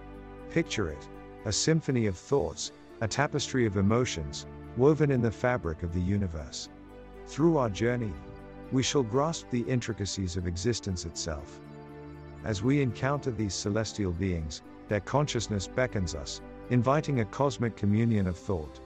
Picture 0.49 0.89
it 0.89 1.07
a 1.45 1.51
symphony 1.51 2.07
of 2.07 2.17
thoughts, 2.17 2.71
a 3.01 3.07
tapestry 3.07 3.65
of 3.65 3.77
emotions, 3.77 4.47
woven 4.77 5.11
in 5.11 5.21
the 5.21 5.31
fabric 5.31 5.83
of 5.83 5.93
the 5.93 6.01
universe. 6.01 6.69
Through 7.27 7.57
our 7.57 7.69
journey, 7.69 8.13
we 8.71 8.83
shall 8.83 9.03
grasp 9.03 9.49
the 9.49 9.61
intricacies 9.61 10.37
of 10.37 10.47
existence 10.47 11.05
itself. 11.05 11.59
As 12.43 12.61
we 12.61 12.81
encounter 12.81 13.31
these 13.31 13.53
celestial 13.53 14.11
beings, 14.11 14.61
their 14.87 14.99
consciousness 14.99 15.67
beckons 15.67 16.13
us, 16.13 16.41
inviting 16.69 17.19
a 17.19 17.25
cosmic 17.25 17.75
communion 17.75 18.27
of 18.27 18.37
thought. 18.37 18.79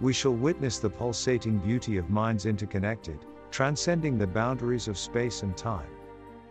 We 0.00 0.12
shall 0.12 0.34
witness 0.34 0.78
the 0.78 0.90
pulsating 0.90 1.58
beauty 1.58 1.96
of 1.96 2.10
minds 2.10 2.46
interconnected, 2.46 3.24
transcending 3.50 4.18
the 4.18 4.26
boundaries 4.26 4.88
of 4.88 4.98
space 4.98 5.42
and 5.42 5.56
time. 5.56 5.88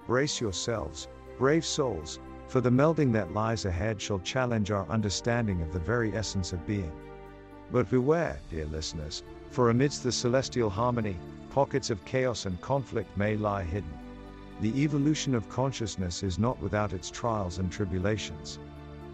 Brace 0.06 0.42
yourselves, 0.42 1.08
brave 1.38 1.66
souls, 1.66 2.20
for 2.48 2.62
the 2.62 2.70
melding 2.72 3.12
that 3.14 3.34
lies 3.34 3.66
ahead 3.66 4.02
shall 4.02 4.20
challenge 4.20 4.72
our 4.72 4.88
understanding 4.90 5.62
of 5.62 5.74
the 5.74 5.80
very 5.80 6.16
essence 6.16 6.54
of 6.54 6.66
being. 6.66 6.92
But 7.72 7.90
beware, 7.90 8.40
dear 8.50 8.66
listeners, 8.66 9.24
for 9.50 9.70
amidst 9.70 10.04
the 10.04 10.12
celestial 10.12 10.70
harmony, 10.70 11.18
pockets 11.50 11.90
of 11.90 12.06
chaos 12.06 12.46
and 12.46 12.62
conflict 12.62 13.16
may 13.18 13.36
lie 13.36 13.64
hidden. 13.64 13.94
The 14.62 14.82
evolution 14.82 15.36
of 15.36 15.50
consciousness 15.50 16.24
is 16.24 16.40
not 16.40 16.60
without 16.62 16.94
its 16.94 17.12
trials 17.12 17.58
and 17.58 17.72
tribulations. 17.72 18.60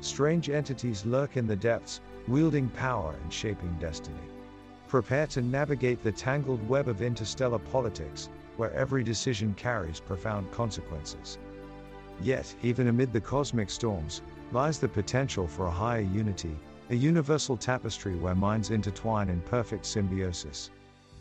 Strange 0.01 0.49
entities 0.49 1.05
lurk 1.05 1.35
in 1.37 1.47
the 1.47 1.55
depths, 1.55 2.01
wielding 2.27 2.69
power 2.69 3.15
and 3.21 3.33
shaping 3.33 3.75
destiny. 3.79 4.19
Prepare 4.87 5.27
to 5.27 5.41
navigate 5.41 6.03
the 6.03 6.11
tangled 6.11 6.67
web 6.69 6.87
of 6.87 7.01
interstellar 7.01 7.59
politics, 7.59 8.29
where 8.57 8.71
every 8.73 9.03
decision 9.03 9.53
carries 9.55 9.99
profound 9.99 10.51
consequences. 10.51 11.39
Yet, 12.21 12.53
even 12.61 12.87
amid 12.87 13.11
the 13.11 13.21
cosmic 13.21 13.69
storms, 13.69 14.21
lies 14.51 14.79
the 14.79 14.87
potential 14.87 15.47
for 15.47 15.65
a 15.65 15.71
higher 15.71 16.01
unity, 16.01 16.55
a 16.89 16.95
universal 16.95 17.55
tapestry 17.55 18.15
where 18.15 18.35
minds 18.35 18.69
intertwine 18.69 19.29
in 19.29 19.39
perfect 19.41 19.85
symbiosis. 19.85 20.69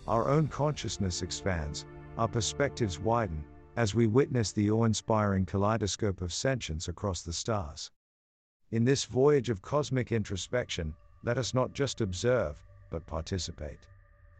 Our 0.08 0.28
own 0.28 0.48
consciousness 0.48 1.22
expands, 1.22 1.86
our 2.18 2.28
perspectives 2.28 2.98
widen, 2.98 3.44
as 3.76 3.94
we 3.94 4.06
witness 4.06 4.52
the 4.52 4.70
awe 4.70 4.84
inspiring 4.84 5.46
kaleidoscope 5.46 6.20
of 6.20 6.32
sentience 6.32 6.88
across 6.88 7.22
the 7.22 7.32
stars. 7.32 7.90
In 8.72 8.84
this 8.84 9.04
voyage 9.04 9.50
of 9.50 9.62
cosmic 9.62 10.12
introspection, 10.12 10.94
let 11.22 11.38
us 11.38 11.54
not 11.54 11.72
just 11.72 12.00
observe, 12.00 12.56
but 12.90 13.06
participate. 13.06 13.86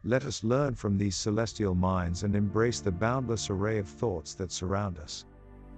Let 0.04 0.24
us 0.24 0.42
learn 0.42 0.74
from 0.74 0.98
these 0.98 1.14
celestial 1.14 1.76
minds 1.76 2.24
and 2.24 2.34
embrace 2.34 2.80
the 2.80 2.90
boundless 2.90 3.48
array 3.48 3.78
of 3.78 3.86
thoughts 3.86 4.34
that 4.34 4.50
surround 4.50 4.98
us. 4.98 5.24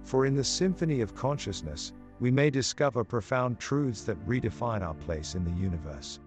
For 0.03 0.25
in 0.25 0.35
the 0.35 0.43
symphony 0.43 1.01
of 1.01 1.13
consciousness, 1.13 1.93
we 2.19 2.31
may 2.31 2.49
discover 2.49 3.03
profound 3.03 3.59
truths 3.59 4.03
that 4.03 4.27
redefine 4.27 4.81
our 4.81 4.93
place 4.93 5.35
in 5.35 5.43
the 5.43 5.61
universe. 5.61 6.19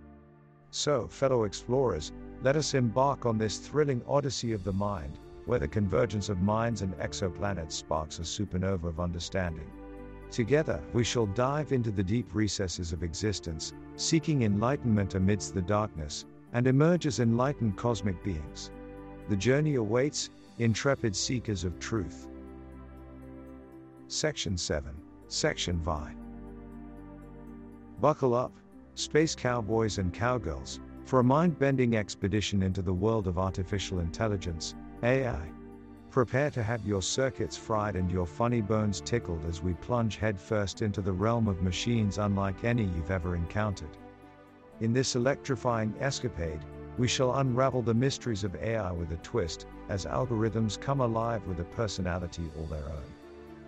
So, 0.70 1.08
fellow 1.08 1.44
explorers, 1.44 2.12
let 2.42 2.56
us 2.56 2.74
embark 2.74 3.24
on 3.24 3.38
this 3.38 3.58
thrilling 3.58 4.02
odyssey 4.06 4.52
of 4.52 4.64
the 4.64 4.72
mind, 4.72 5.18
where 5.46 5.58
the 5.58 5.66
convergence 5.66 6.28
of 6.28 6.42
minds 6.42 6.82
and 6.82 6.94
exoplanets 6.98 7.72
sparks 7.72 8.18
a 8.18 8.22
supernova 8.22 8.84
of 8.84 9.00
understanding. 9.00 9.70
Together, 10.30 10.82
we 10.92 11.02
shall 11.02 11.24
dive 11.26 11.72
into 11.72 11.90
the 11.90 12.04
deep 12.04 12.34
recesses 12.34 12.92
of 12.92 13.02
existence, 13.02 13.72
seeking 13.96 14.42
enlightenment 14.42 15.14
amidst 15.14 15.54
the 15.54 15.62
darkness, 15.62 16.26
and 16.52 16.66
emerge 16.66 17.06
as 17.06 17.18
enlightened 17.18 17.78
cosmic 17.78 18.22
beings. 18.22 18.70
The 19.30 19.36
journey 19.36 19.76
awaits, 19.76 20.28
intrepid 20.58 21.16
seekers 21.16 21.64
of 21.64 21.78
truth. 21.78 22.28
Section 24.06 24.58
7 24.58 24.94
Section 25.30 25.78
Vi. 25.80 26.14
Buckle 28.00 28.34
up, 28.34 28.52
space 28.94 29.34
cowboys 29.34 29.98
and 29.98 30.10
cowgirls, 30.10 30.80
for 31.04 31.20
a 31.20 31.24
mind 31.24 31.58
bending 31.58 31.96
expedition 31.96 32.62
into 32.62 32.80
the 32.80 32.94
world 32.94 33.26
of 33.26 33.38
artificial 33.38 33.98
intelligence, 33.98 34.74
AI. 35.02 35.50
Prepare 36.10 36.50
to 36.52 36.62
have 36.62 36.86
your 36.86 37.02
circuits 37.02 37.58
fried 37.58 37.94
and 37.94 38.10
your 38.10 38.24
funny 38.24 38.62
bones 38.62 39.02
tickled 39.02 39.44
as 39.44 39.62
we 39.62 39.74
plunge 39.74 40.16
headfirst 40.16 40.80
into 40.80 41.02
the 41.02 41.12
realm 41.12 41.46
of 41.46 41.60
machines 41.60 42.16
unlike 42.16 42.64
any 42.64 42.84
you've 42.84 43.10
ever 43.10 43.36
encountered. 43.36 43.98
In 44.80 44.94
this 44.94 45.14
electrifying 45.14 45.94
escapade, 46.00 46.64
we 46.96 47.06
shall 47.06 47.36
unravel 47.36 47.82
the 47.82 47.92
mysteries 47.92 48.44
of 48.44 48.56
AI 48.56 48.92
with 48.92 49.12
a 49.12 49.16
twist, 49.18 49.66
as 49.90 50.06
algorithms 50.06 50.80
come 50.80 51.00
alive 51.00 51.46
with 51.46 51.60
a 51.60 51.64
personality 51.64 52.50
all 52.56 52.64
their 52.64 52.86
own. 52.86 53.14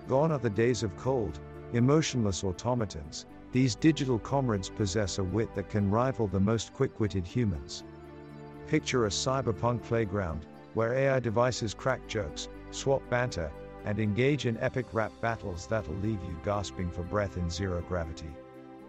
Gone 0.09 0.33
are 0.33 0.38
the 0.38 0.51
days 0.51 0.83
of 0.83 0.96
cold, 0.96 1.38
emotionless 1.73 2.43
automatons, 2.45 3.27
these 3.53 3.75
digital 3.75 4.19
comrades 4.19 4.69
possess 4.69 5.19
a 5.19 5.25
wit 5.25 5.55
that 5.55 5.69
can 5.69 5.91
rival 5.91 6.27
the 6.27 6.41
most 6.41 6.73
quick 6.73 7.01
witted 7.01 7.27
humans. 7.27 7.85
Picture 8.67 9.07
a 9.07 9.09
cyberpunk 9.09 9.83
playground, 9.83 10.47
where 10.75 10.95
AI 10.95 11.19
devices 11.19 11.75
crack 11.75 12.07
jokes, 12.07 12.49
swap 12.71 13.03
banter, 13.11 13.51
and 13.85 13.99
engage 13.99 14.47
in 14.47 14.59
epic 14.59 14.87
rap 14.93 15.13
battles 15.21 15.67
that'll 15.67 15.95
leave 15.97 16.23
you 16.23 16.37
gasping 16.45 16.91
for 16.91 17.03
breath 17.03 17.37
in 17.37 17.51
zero 17.51 17.83
gravity. 17.89 18.31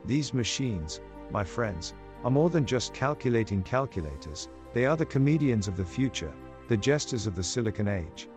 These 0.06 0.34
machines, 0.34 1.00
my 1.32 1.44
friends, 1.44 1.94
are 2.24 2.32
more 2.32 2.50
than 2.50 2.66
just 2.66 2.94
calculating 2.94 3.64
calculators, 3.64 4.50
they 4.74 4.86
are 4.86 4.98
the 4.98 5.06
comedians 5.06 5.68
of 5.68 5.78
the 5.78 5.86
future, 5.86 6.34
the 6.68 6.78
jesters 6.78 7.26
of 7.28 7.36
the 7.36 7.44
Silicon 7.44 7.88
Age. 7.88 8.28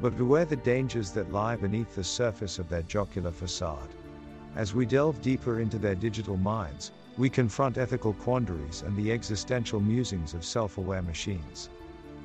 But 0.00 0.16
beware 0.16 0.46
the 0.46 0.56
dangers 0.56 1.10
that 1.12 1.30
lie 1.30 1.56
beneath 1.56 1.94
the 1.94 2.04
surface 2.04 2.58
of 2.58 2.68
their 2.68 2.82
jocular 2.82 3.30
facade. 3.30 3.88
As 4.56 4.74
we 4.74 4.86
delve 4.86 5.20
deeper 5.20 5.60
into 5.60 5.78
their 5.78 5.94
digital 5.94 6.38
minds, 6.38 6.92
we 7.18 7.28
confront 7.28 7.76
ethical 7.76 8.14
quandaries 8.14 8.82
and 8.82 8.96
the 8.96 9.12
existential 9.12 9.78
musings 9.78 10.32
of 10.32 10.44
self 10.44 10.78
aware 10.78 11.02
machines. 11.02 11.68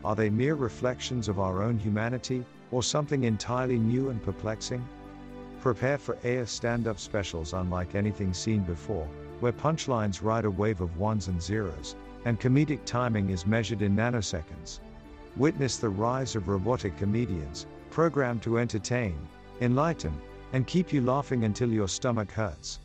Are 0.05 0.15
they 0.15 0.29
mere 0.29 0.55
reflections 0.55 1.27
of 1.27 1.39
our 1.39 1.61
own 1.61 1.77
humanity, 1.77 2.45
or 2.71 2.81
something 2.81 3.25
entirely 3.25 3.77
new 3.77 4.09
and 4.09 4.23
perplexing? 4.23 4.87
Prepare 5.59 5.97
for 5.97 6.17
AI 6.23 6.45
stand 6.45 6.87
up 6.87 6.97
specials 6.97 7.53
unlike 7.53 7.93
anything 7.93 8.33
seen 8.33 8.61
before, 8.61 9.07
where 9.41 9.51
punchlines 9.51 10.23
ride 10.23 10.45
a 10.45 10.49
wave 10.49 10.79
of 10.79 10.97
ones 10.97 11.27
and 11.27 11.41
zeros, 11.41 11.95
and 12.23 12.39
comedic 12.39 12.85
timing 12.85 13.31
is 13.31 13.45
measured 13.45 13.81
in 13.81 13.95
nanoseconds. 13.95 14.79
Witness 15.37 15.77
the 15.77 15.89
rise 15.89 16.37
of 16.37 16.47
robotic 16.47 16.95
comedians, 16.97 17.67
programmed 17.89 18.41
to 18.43 18.57
entertain, 18.57 19.17
enlighten, 19.59 20.13
and 20.53 20.65
keep 20.65 20.93
you 20.93 21.01
laughing 21.01 21.43
until 21.43 21.69
your 21.69 21.89
stomach 21.89 22.31
hurts. 22.31 22.79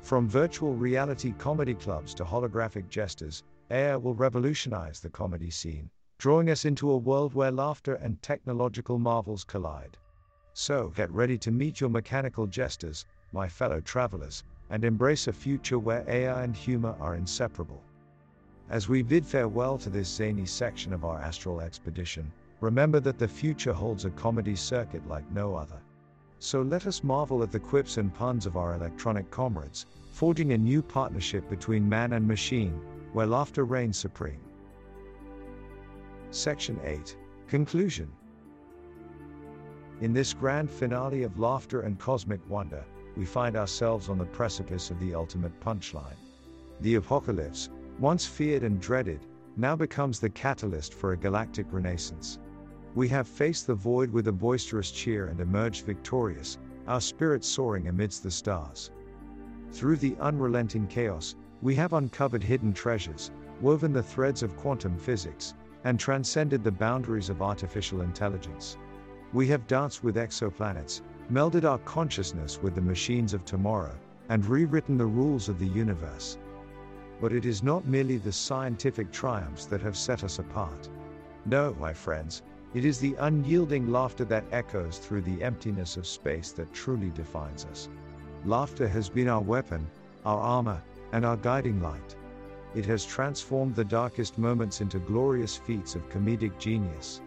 From 0.00 0.26
virtual 0.26 0.74
reality 0.74 1.34
comedy 1.36 1.74
clubs 1.74 2.14
to 2.14 2.24
holographic 2.24 2.88
jesters, 2.88 3.42
AI 3.70 3.96
will 3.96 4.14
revolutionize 4.14 5.00
the 5.00 5.10
comedy 5.10 5.50
scene, 5.50 5.90
drawing 6.18 6.48
us 6.48 6.64
into 6.64 6.90
a 6.90 6.96
world 6.96 7.34
where 7.34 7.50
laughter 7.50 7.96
and 7.96 8.22
technological 8.22 8.98
marvels 8.98 9.44
collide. 9.44 9.98
So, 10.54 10.92
get 10.96 11.10
ready 11.10 11.36
to 11.38 11.50
meet 11.50 11.80
your 11.80 11.90
mechanical 11.90 12.46
jesters, 12.46 13.04
my 13.32 13.48
fellow 13.48 13.80
travelers, 13.82 14.44
and 14.70 14.82
embrace 14.82 15.26
a 15.26 15.32
future 15.32 15.78
where 15.78 16.08
AI 16.08 16.44
and 16.44 16.56
humor 16.56 16.96
are 16.98 17.16
inseparable. 17.16 17.82
As 18.68 18.88
we 18.88 19.02
bid 19.02 19.24
farewell 19.24 19.78
to 19.78 19.88
this 19.88 20.08
zany 20.08 20.44
section 20.44 20.92
of 20.92 21.04
our 21.04 21.20
astral 21.20 21.60
expedition, 21.60 22.32
remember 22.60 22.98
that 22.98 23.16
the 23.16 23.28
future 23.28 23.72
holds 23.72 24.04
a 24.04 24.10
comedy 24.10 24.56
circuit 24.56 25.06
like 25.06 25.30
no 25.30 25.54
other. 25.54 25.80
So 26.40 26.62
let 26.62 26.86
us 26.86 27.04
marvel 27.04 27.44
at 27.44 27.52
the 27.52 27.60
quips 27.60 27.96
and 27.96 28.12
puns 28.12 28.44
of 28.44 28.56
our 28.56 28.74
electronic 28.74 29.30
comrades, 29.30 29.86
forging 30.10 30.52
a 30.52 30.58
new 30.58 30.82
partnership 30.82 31.48
between 31.48 31.88
man 31.88 32.14
and 32.14 32.26
machine, 32.26 32.80
where 33.12 33.26
laughter 33.26 33.64
reigns 33.64 33.98
supreme. 33.98 34.40
Section 36.30 36.80
8 36.82 37.16
Conclusion 37.46 38.10
In 40.00 40.12
this 40.12 40.34
grand 40.34 40.68
finale 40.68 41.22
of 41.22 41.38
laughter 41.38 41.82
and 41.82 42.00
cosmic 42.00 42.40
wonder, 42.50 42.84
we 43.16 43.24
find 43.24 43.56
ourselves 43.56 44.08
on 44.08 44.18
the 44.18 44.24
precipice 44.24 44.90
of 44.90 44.98
the 44.98 45.14
ultimate 45.14 45.58
punchline. 45.60 46.16
The 46.80 46.96
apocalypse, 46.96 47.70
once 47.98 48.26
feared 48.26 48.62
and 48.62 48.80
dreaded, 48.80 49.20
now 49.56 49.74
becomes 49.74 50.20
the 50.20 50.28
catalyst 50.28 50.92
for 50.92 51.12
a 51.12 51.16
galactic 51.16 51.66
renaissance. 51.70 52.38
We 52.94 53.08
have 53.08 53.26
faced 53.26 53.66
the 53.66 53.74
void 53.74 54.10
with 54.10 54.28
a 54.28 54.32
boisterous 54.32 54.90
cheer 54.90 55.28
and 55.28 55.40
emerged 55.40 55.86
victorious, 55.86 56.58
our 56.86 57.00
spirits 57.00 57.48
soaring 57.48 57.88
amidst 57.88 58.22
the 58.22 58.30
stars. 58.30 58.90
Through 59.72 59.96
the 59.96 60.16
unrelenting 60.20 60.86
chaos, 60.86 61.36
we 61.62 61.74
have 61.74 61.94
uncovered 61.94 62.42
hidden 62.42 62.72
treasures, 62.72 63.30
woven 63.60 63.92
the 63.92 64.02
threads 64.02 64.42
of 64.42 64.56
quantum 64.56 64.98
physics, 64.98 65.54
and 65.84 65.98
transcended 65.98 66.62
the 66.62 66.72
boundaries 66.72 67.30
of 67.30 67.42
artificial 67.42 68.02
intelligence. 68.02 68.76
We 69.32 69.46
have 69.48 69.66
danced 69.66 70.04
with 70.04 70.16
exoplanets, 70.16 71.00
melded 71.30 71.64
our 71.64 71.78
consciousness 71.78 72.60
with 72.62 72.74
the 72.74 72.80
machines 72.80 73.34
of 73.34 73.44
tomorrow, 73.44 73.94
and 74.28 74.44
rewritten 74.44 74.96
the 74.96 75.06
rules 75.06 75.48
of 75.48 75.58
the 75.58 75.66
universe. 75.66 76.38
But 77.20 77.32
it 77.32 77.46
is 77.46 77.62
not 77.62 77.86
merely 77.86 78.18
the 78.18 78.32
scientific 78.32 79.10
triumphs 79.10 79.66
that 79.66 79.80
have 79.80 79.96
set 79.96 80.22
us 80.22 80.38
apart. 80.38 80.88
No, 81.46 81.74
my 81.80 81.92
friends, 81.92 82.42
it 82.74 82.84
is 82.84 82.98
the 82.98 83.14
unyielding 83.20 83.90
laughter 83.90 84.24
that 84.26 84.44
echoes 84.52 84.98
through 84.98 85.22
the 85.22 85.42
emptiness 85.42 85.96
of 85.96 86.06
space 86.06 86.52
that 86.52 86.74
truly 86.74 87.10
defines 87.10 87.64
us. 87.64 87.88
Laughter 88.44 88.86
has 88.86 89.08
been 89.08 89.28
our 89.28 89.40
weapon, 89.40 89.86
our 90.24 90.40
armor, 90.40 90.82
and 91.12 91.24
our 91.24 91.36
guiding 91.36 91.80
light. 91.80 92.16
It 92.74 92.84
has 92.86 93.06
transformed 93.06 93.74
the 93.74 93.84
darkest 93.84 94.36
moments 94.36 94.82
into 94.82 94.98
glorious 94.98 95.56
feats 95.56 95.94
of 95.94 96.10
comedic 96.10 96.58
genius. 96.58 97.22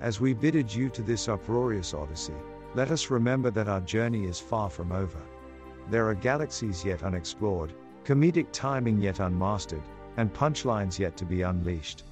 As 0.00 0.20
we 0.20 0.34
bid 0.34 0.54
adieu 0.54 0.88
to 0.90 1.02
this 1.02 1.28
uproarious 1.28 1.92
odyssey, 1.92 2.36
let 2.74 2.92
us 2.92 3.10
remember 3.10 3.50
that 3.50 3.68
our 3.68 3.80
journey 3.80 4.26
is 4.26 4.38
far 4.38 4.70
from 4.70 4.92
over. 4.92 5.20
There 5.90 6.08
are 6.08 6.14
galaxies 6.14 6.84
yet 6.84 7.02
unexplored, 7.02 7.74
comedic 8.04 8.46
timing 8.52 9.00
yet 9.00 9.20
unmastered, 9.20 9.82
and 10.16 10.32
punchlines 10.32 10.98
yet 10.98 11.16
to 11.16 11.24
be 11.24 11.42
unleashed. 11.42 12.04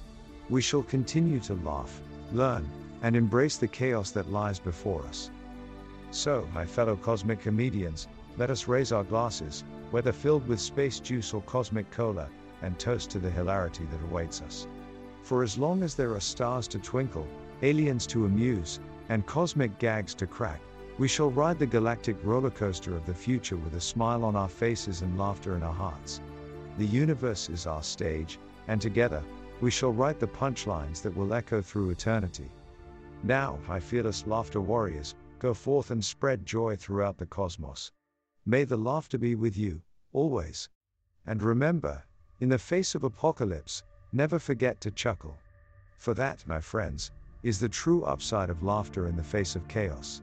We 0.49 0.61
shall 0.61 0.83
continue 0.83 1.39
to 1.41 1.55
laugh, 1.55 2.01
learn, 2.31 2.67
and 3.01 3.15
embrace 3.15 3.57
the 3.57 3.67
chaos 3.67 4.11
that 4.11 4.31
lies 4.31 4.59
before 4.59 5.03
us. 5.03 5.29
So, 6.11 6.47
my 6.53 6.65
fellow 6.65 6.95
cosmic 6.95 7.41
comedians, 7.41 8.07
let 8.37 8.49
us 8.49 8.67
raise 8.67 8.91
our 8.91 9.03
glasses, 9.03 9.63
whether 9.91 10.11
filled 10.11 10.47
with 10.47 10.59
space 10.59 10.99
juice 10.99 11.33
or 11.33 11.41
cosmic 11.43 11.91
cola, 11.91 12.27
and 12.61 12.77
toast 12.79 13.09
to 13.11 13.19
the 13.19 13.29
hilarity 13.29 13.85
that 13.85 14.03
awaits 14.09 14.41
us. 14.41 14.67
For 15.23 15.43
as 15.43 15.57
long 15.57 15.83
as 15.83 15.95
there 15.95 16.13
are 16.13 16.19
stars 16.19 16.67
to 16.69 16.79
twinkle, 16.79 17.27
aliens 17.61 18.07
to 18.07 18.25
amuse, 18.25 18.79
and 19.09 19.25
cosmic 19.25 19.77
gags 19.79 20.13
to 20.15 20.27
crack, 20.27 20.61
we 20.99 21.07
shall 21.07 21.31
ride 21.31 21.57
the 21.57 21.65
galactic 21.65 22.17
roller 22.25 22.49
coaster 22.49 22.93
of 22.93 23.05
the 23.05 23.13
future 23.13 23.55
with 23.55 23.73
a 23.75 23.79
smile 23.79 24.25
on 24.25 24.35
our 24.35 24.49
faces 24.49 25.01
and 25.01 25.17
laughter 25.17 25.55
in 25.55 25.63
our 25.63 25.73
hearts. 25.73 26.19
The 26.77 26.85
universe 26.85 27.47
is 27.49 27.65
our 27.65 27.81
stage, 27.81 28.37
and 28.67 28.81
together, 28.81 29.23
we 29.61 29.71
shall 29.71 29.93
write 29.93 30.19
the 30.19 30.27
punchlines 30.27 31.01
that 31.01 31.15
will 31.15 31.33
echo 31.33 31.61
through 31.61 31.91
eternity. 31.91 32.51
Now, 33.23 33.59
my 33.65 33.79
fearless 33.79 34.27
laughter 34.27 34.59
warriors, 34.59 35.15
go 35.39 35.53
forth 35.53 35.89
and 35.89 36.03
spread 36.03 36.45
joy 36.45 36.75
throughout 36.75 37.17
the 37.17 37.25
cosmos. 37.25 37.93
May 38.45 38.65
the 38.65 38.77
laughter 38.77 39.17
be 39.17 39.35
with 39.35 39.55
you, 39.55 39.81
always. 40.11 40.67
And 41.25 41.41
remember, 41.41 42.03
in 42.41 42.49
the 42.49 42.59
face 42.59 42.93
of 42.93 43.05
apocalypse, 43.05 43.83
never 44.11 44.37
forget 44.37 44.81
to 44.81 44.91
chuckle. 44.91 45.37
For 45.97 46.13
that, 46.15 46.45
my 46.45 46.59
friends, 46.59 47.11
is 47.41 47.57
the 47.57 47.69
true 47.69 48.03
upside 48.03 48.49
of 48.49 48.63
laughter 48.63 49.07
in 49.07 49.15
the 49.15 49.23
face 49.23 49.55
of 49.55 49.65
chaos. 49.69 50.21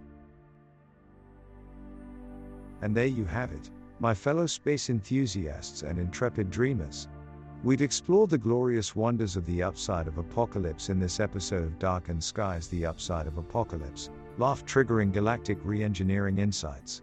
And 2.82 2.94
there 2.94 3.06
you 3.06 3.24
have 3.24 3.52
it, 3.52 3.70
my 4.00 4.14
fellow 4.14 4.46
space 4.46 4.90
enthusiasts 4.90 5.82
and 5.82 5.98
intrepid 5.98 6.50
dreamers. 6.50 7.08
We've 7.64 7.82
explored 7.82 8.30
the 8.30 8.38
glorious 8.38 8.94
wonders 8.94 9.34
of 9.34 9.46
the 9.46 9.62
upside 9.62 10.06
of 10.06 10.18
apocalypse 10.18 10.90
in 10.90 11.00
this 11.00 11.18
episode 11.18 11.64
of 11.64 11.78
Darkened 11.78 12.22
Skies 12.22 12.68
The 12.68 12.84
Upside 12.84 13.26
of 13.26 13.38
Apocalypse, 13.38 14.10
laugh 14.38 14.64
triggering 14.66 15.10
galactic 15.10 15.58
re 15.64 15.82
engineering 15.82 16.38
insights. 16.38 17.02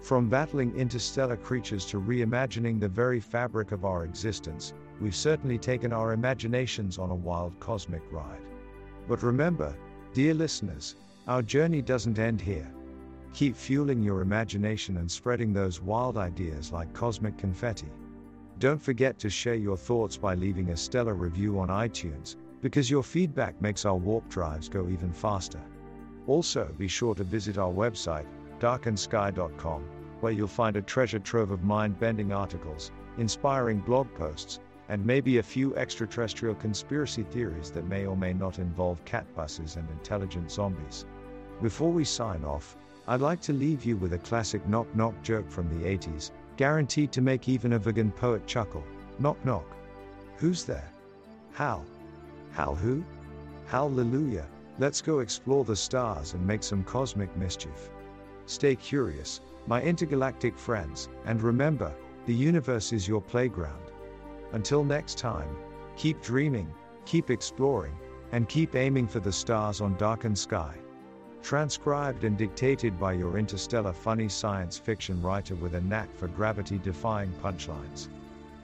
From 0.00 0.30
battling 0.30 0.74
interstellar 0.74 1.36
creatures 1.36 1.84
to 1.86 2.00
reimagining 2.00 2.80
the 2.80 2.88
very 2.88 3.20
fabric 3.20 3.70
of 3.72 3.84
our 3.84 4.04
existence, 4.04 4.72
we've 5.00 5.14
certainly 5.14 5.58
taken 5.58 5.92
our 5.92 6.14
imaginations 6.14 6.98
on 6.98 7.10
a 7.10 7.14
wild 7.14 7.60
cosmic 7.60 8.02
ride. 8.10 8.40
But 9.06 9.22
remember, 9.22 9.76
dear 10.14 10.32
listeners, 10.32 10.96
our 11.28 11.42
journey 11.42 11.82
doesn't 11.82 12.18
end 12.18 12.40
here. 12.40 12.72
Keep 13.32 13.56
fueling 13.56 14.02
your 14.02 14.22
imagination 14.22 14.96
and 14.98 15.10
spreading 15.10 15.52
those 15.52 15.80
wild 15.80 16.16
ideas 16.16 16.72
like 16.72 16.92
cosmic 16.92 17.38
confetti. 17.38 17.88
Don't 18.58 18.82
forget 18.82 19.18
to 19.20 19.30
share 19.30 19.54
your 19.54 19.76
thoughts 19.76 20.16
by 20.16 20.34
leaving 20.34 20.70
a 20.70 20.76
stellar 20.76 21.14
review 21.14 21.58
on 21.58 21.68
iTunes, 21.68 22.36
because 22.60 22.90
your 22.90 23.02
feedback 23.02 23.60
makes 23.62 23.86
our 23.86 23.96
warp 23.96 24.28
drives 24.28 24.68
go 24.68 24.88
even 24.88 25.12
faster. 25.12 25.60
Also, 26.26 26.74
be 26.76 26.88
sure 26.88 27.14
to 27.14 27.24
visit 27.24 27.56
our 27.56 27.72
website, 27.72 28.26
darkendsky.com, 28.58 29.82
where 30.20 30.32
you'll 30.32 30.46
find 30.46 30.76
a 30.76 30.82
treasure 30.82 31.18
trove 31.18 31.50
of 31.50 31.62
mind 31.62 31.98
bending 31.98 32.32
articles, 32.32 32.90
inspiring 33.16 33.78
blog 33.78 34.12
posts, 34.14 34.60
and 34.90 35.06
maybe 35.06 35.38
a 35.38 35.42
few 35.42 35.74
extraterrestrial 35.76 36.54
conspiracy 36.56 37.22
theories 37.22 37.70
that 37.70 37.86
may 37.86 38.04
or 38.04 38.16
may 38.16 38.34
not 38.34 38.58
involve 38.58 39.04
cat 39.04 39.24
buses 39.34 39.76
and 39.76 39.88
intelligent 39.88 40.50
zombies. 40.50 41.06
Before 41.62 41.92
we 41.92 42.04
sign 42.04 42.44
off, 42.44 42.76
I'd 43.10 43.20
like 43.20 43.40
to 43.40 43.52
leave 43.52 43.84
you 43.84 43.96
with 43.96 44.12
a 44.12 44.18
classic 44.18 44.64
knock 44.68 44.86
knock 44.94 45.20
joke 45.24 45.50
from 45.50 45.68
the 45.68 45.84
80s, 45.84 46.30
guaranteed 46.56 47.10
to 47.10 47.20
make 47.20 47.48
even 47.48 47.72
a 47.72 47.78
vegan 47.80 48.12
poet 48.12 48.46
chuckle. 48.46 48.84
Knock 49.18 49.44
knock. 49.44 49.66
Who's 50.36 50.62
there? 50.62 50.88
Hal. 51.54 51.84
Hal 52.52 52.76
who? 52.76 53.02
Hallelujah. 53.66 54.46
Let's 54.78 55.02
go 55.02 55.18
explore 55.18 55.64
the 55.64 55.74
stars 55.74 56.34
and 56.34 56.46
make 56.46 56.62
some 56.62 56.84
cosmic 56.84 57.36
mischief. 57.36 57.90
Stay 58.46 58.76
curious, 58.76 59.40
my 59.66 59.82
intergalactic 59.82 60.56
friends, 60.56 61.08
and 61.24 61.42
remember, 61.42 61.92
the 62.26 62.34
universe 62.34 62.92
is 62.92 63.08
your 63.08 63.20
playground. 63.20 63.90
Until 64.52 64.84
next 64.84 65.18
time, 65.18 65.56
keep 65.96 66.22
dreaming, 66.22 66.72
keep 67.06 67.28
exploring, 67.28 67.98
and 68.30 68.48
keep 68.48 68.76
aiming 68.76 69.08
for 69.08 69.18
the 69.18 69.32
stars 69.32 69.80
on 69.80 69.96
darkened 69.96 70.38
sky. 70.38 70.76
Transcribed 71.42 72.24
and 72.24 72.36
dictated 72.36 73.00
by 73.00 73.12
your 73.12 73.38
interstellar 73.38 73.92
funny 73.92 74.28
science 74.28 74.78
fiction 74.78 75.20
writer 75.22 75.54
with 75.54 75.74
a 75.74 75.80
knack 75.80 76.14
for 76.14 76.28
gravity 76.28 76.78
defying 76.78 77.32
punchlines. 77.42 78.08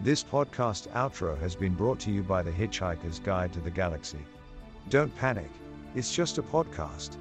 This 0.00 0.22
podcast 0.22 0.88
outro 0.88 1.38
has 1.40 1.56
been 1.56 1.74
brought 1.74 1.98
to 2.00 2.10
you 2.10 2.22
by 2.22 2.42
The 2.42 2.50
Hitchhiker's 2.52 3.18
Guide 3.18 3.52
to 3.54 3.60
the 3.60 3.70
Galaxy. 3.70 4.24
Don't 4.90 5.14
panic, 5.16 5.50
it's 5.94 6.14
just 6.14 6.38
a 6.38 6.42
podcast. 6.42 7.16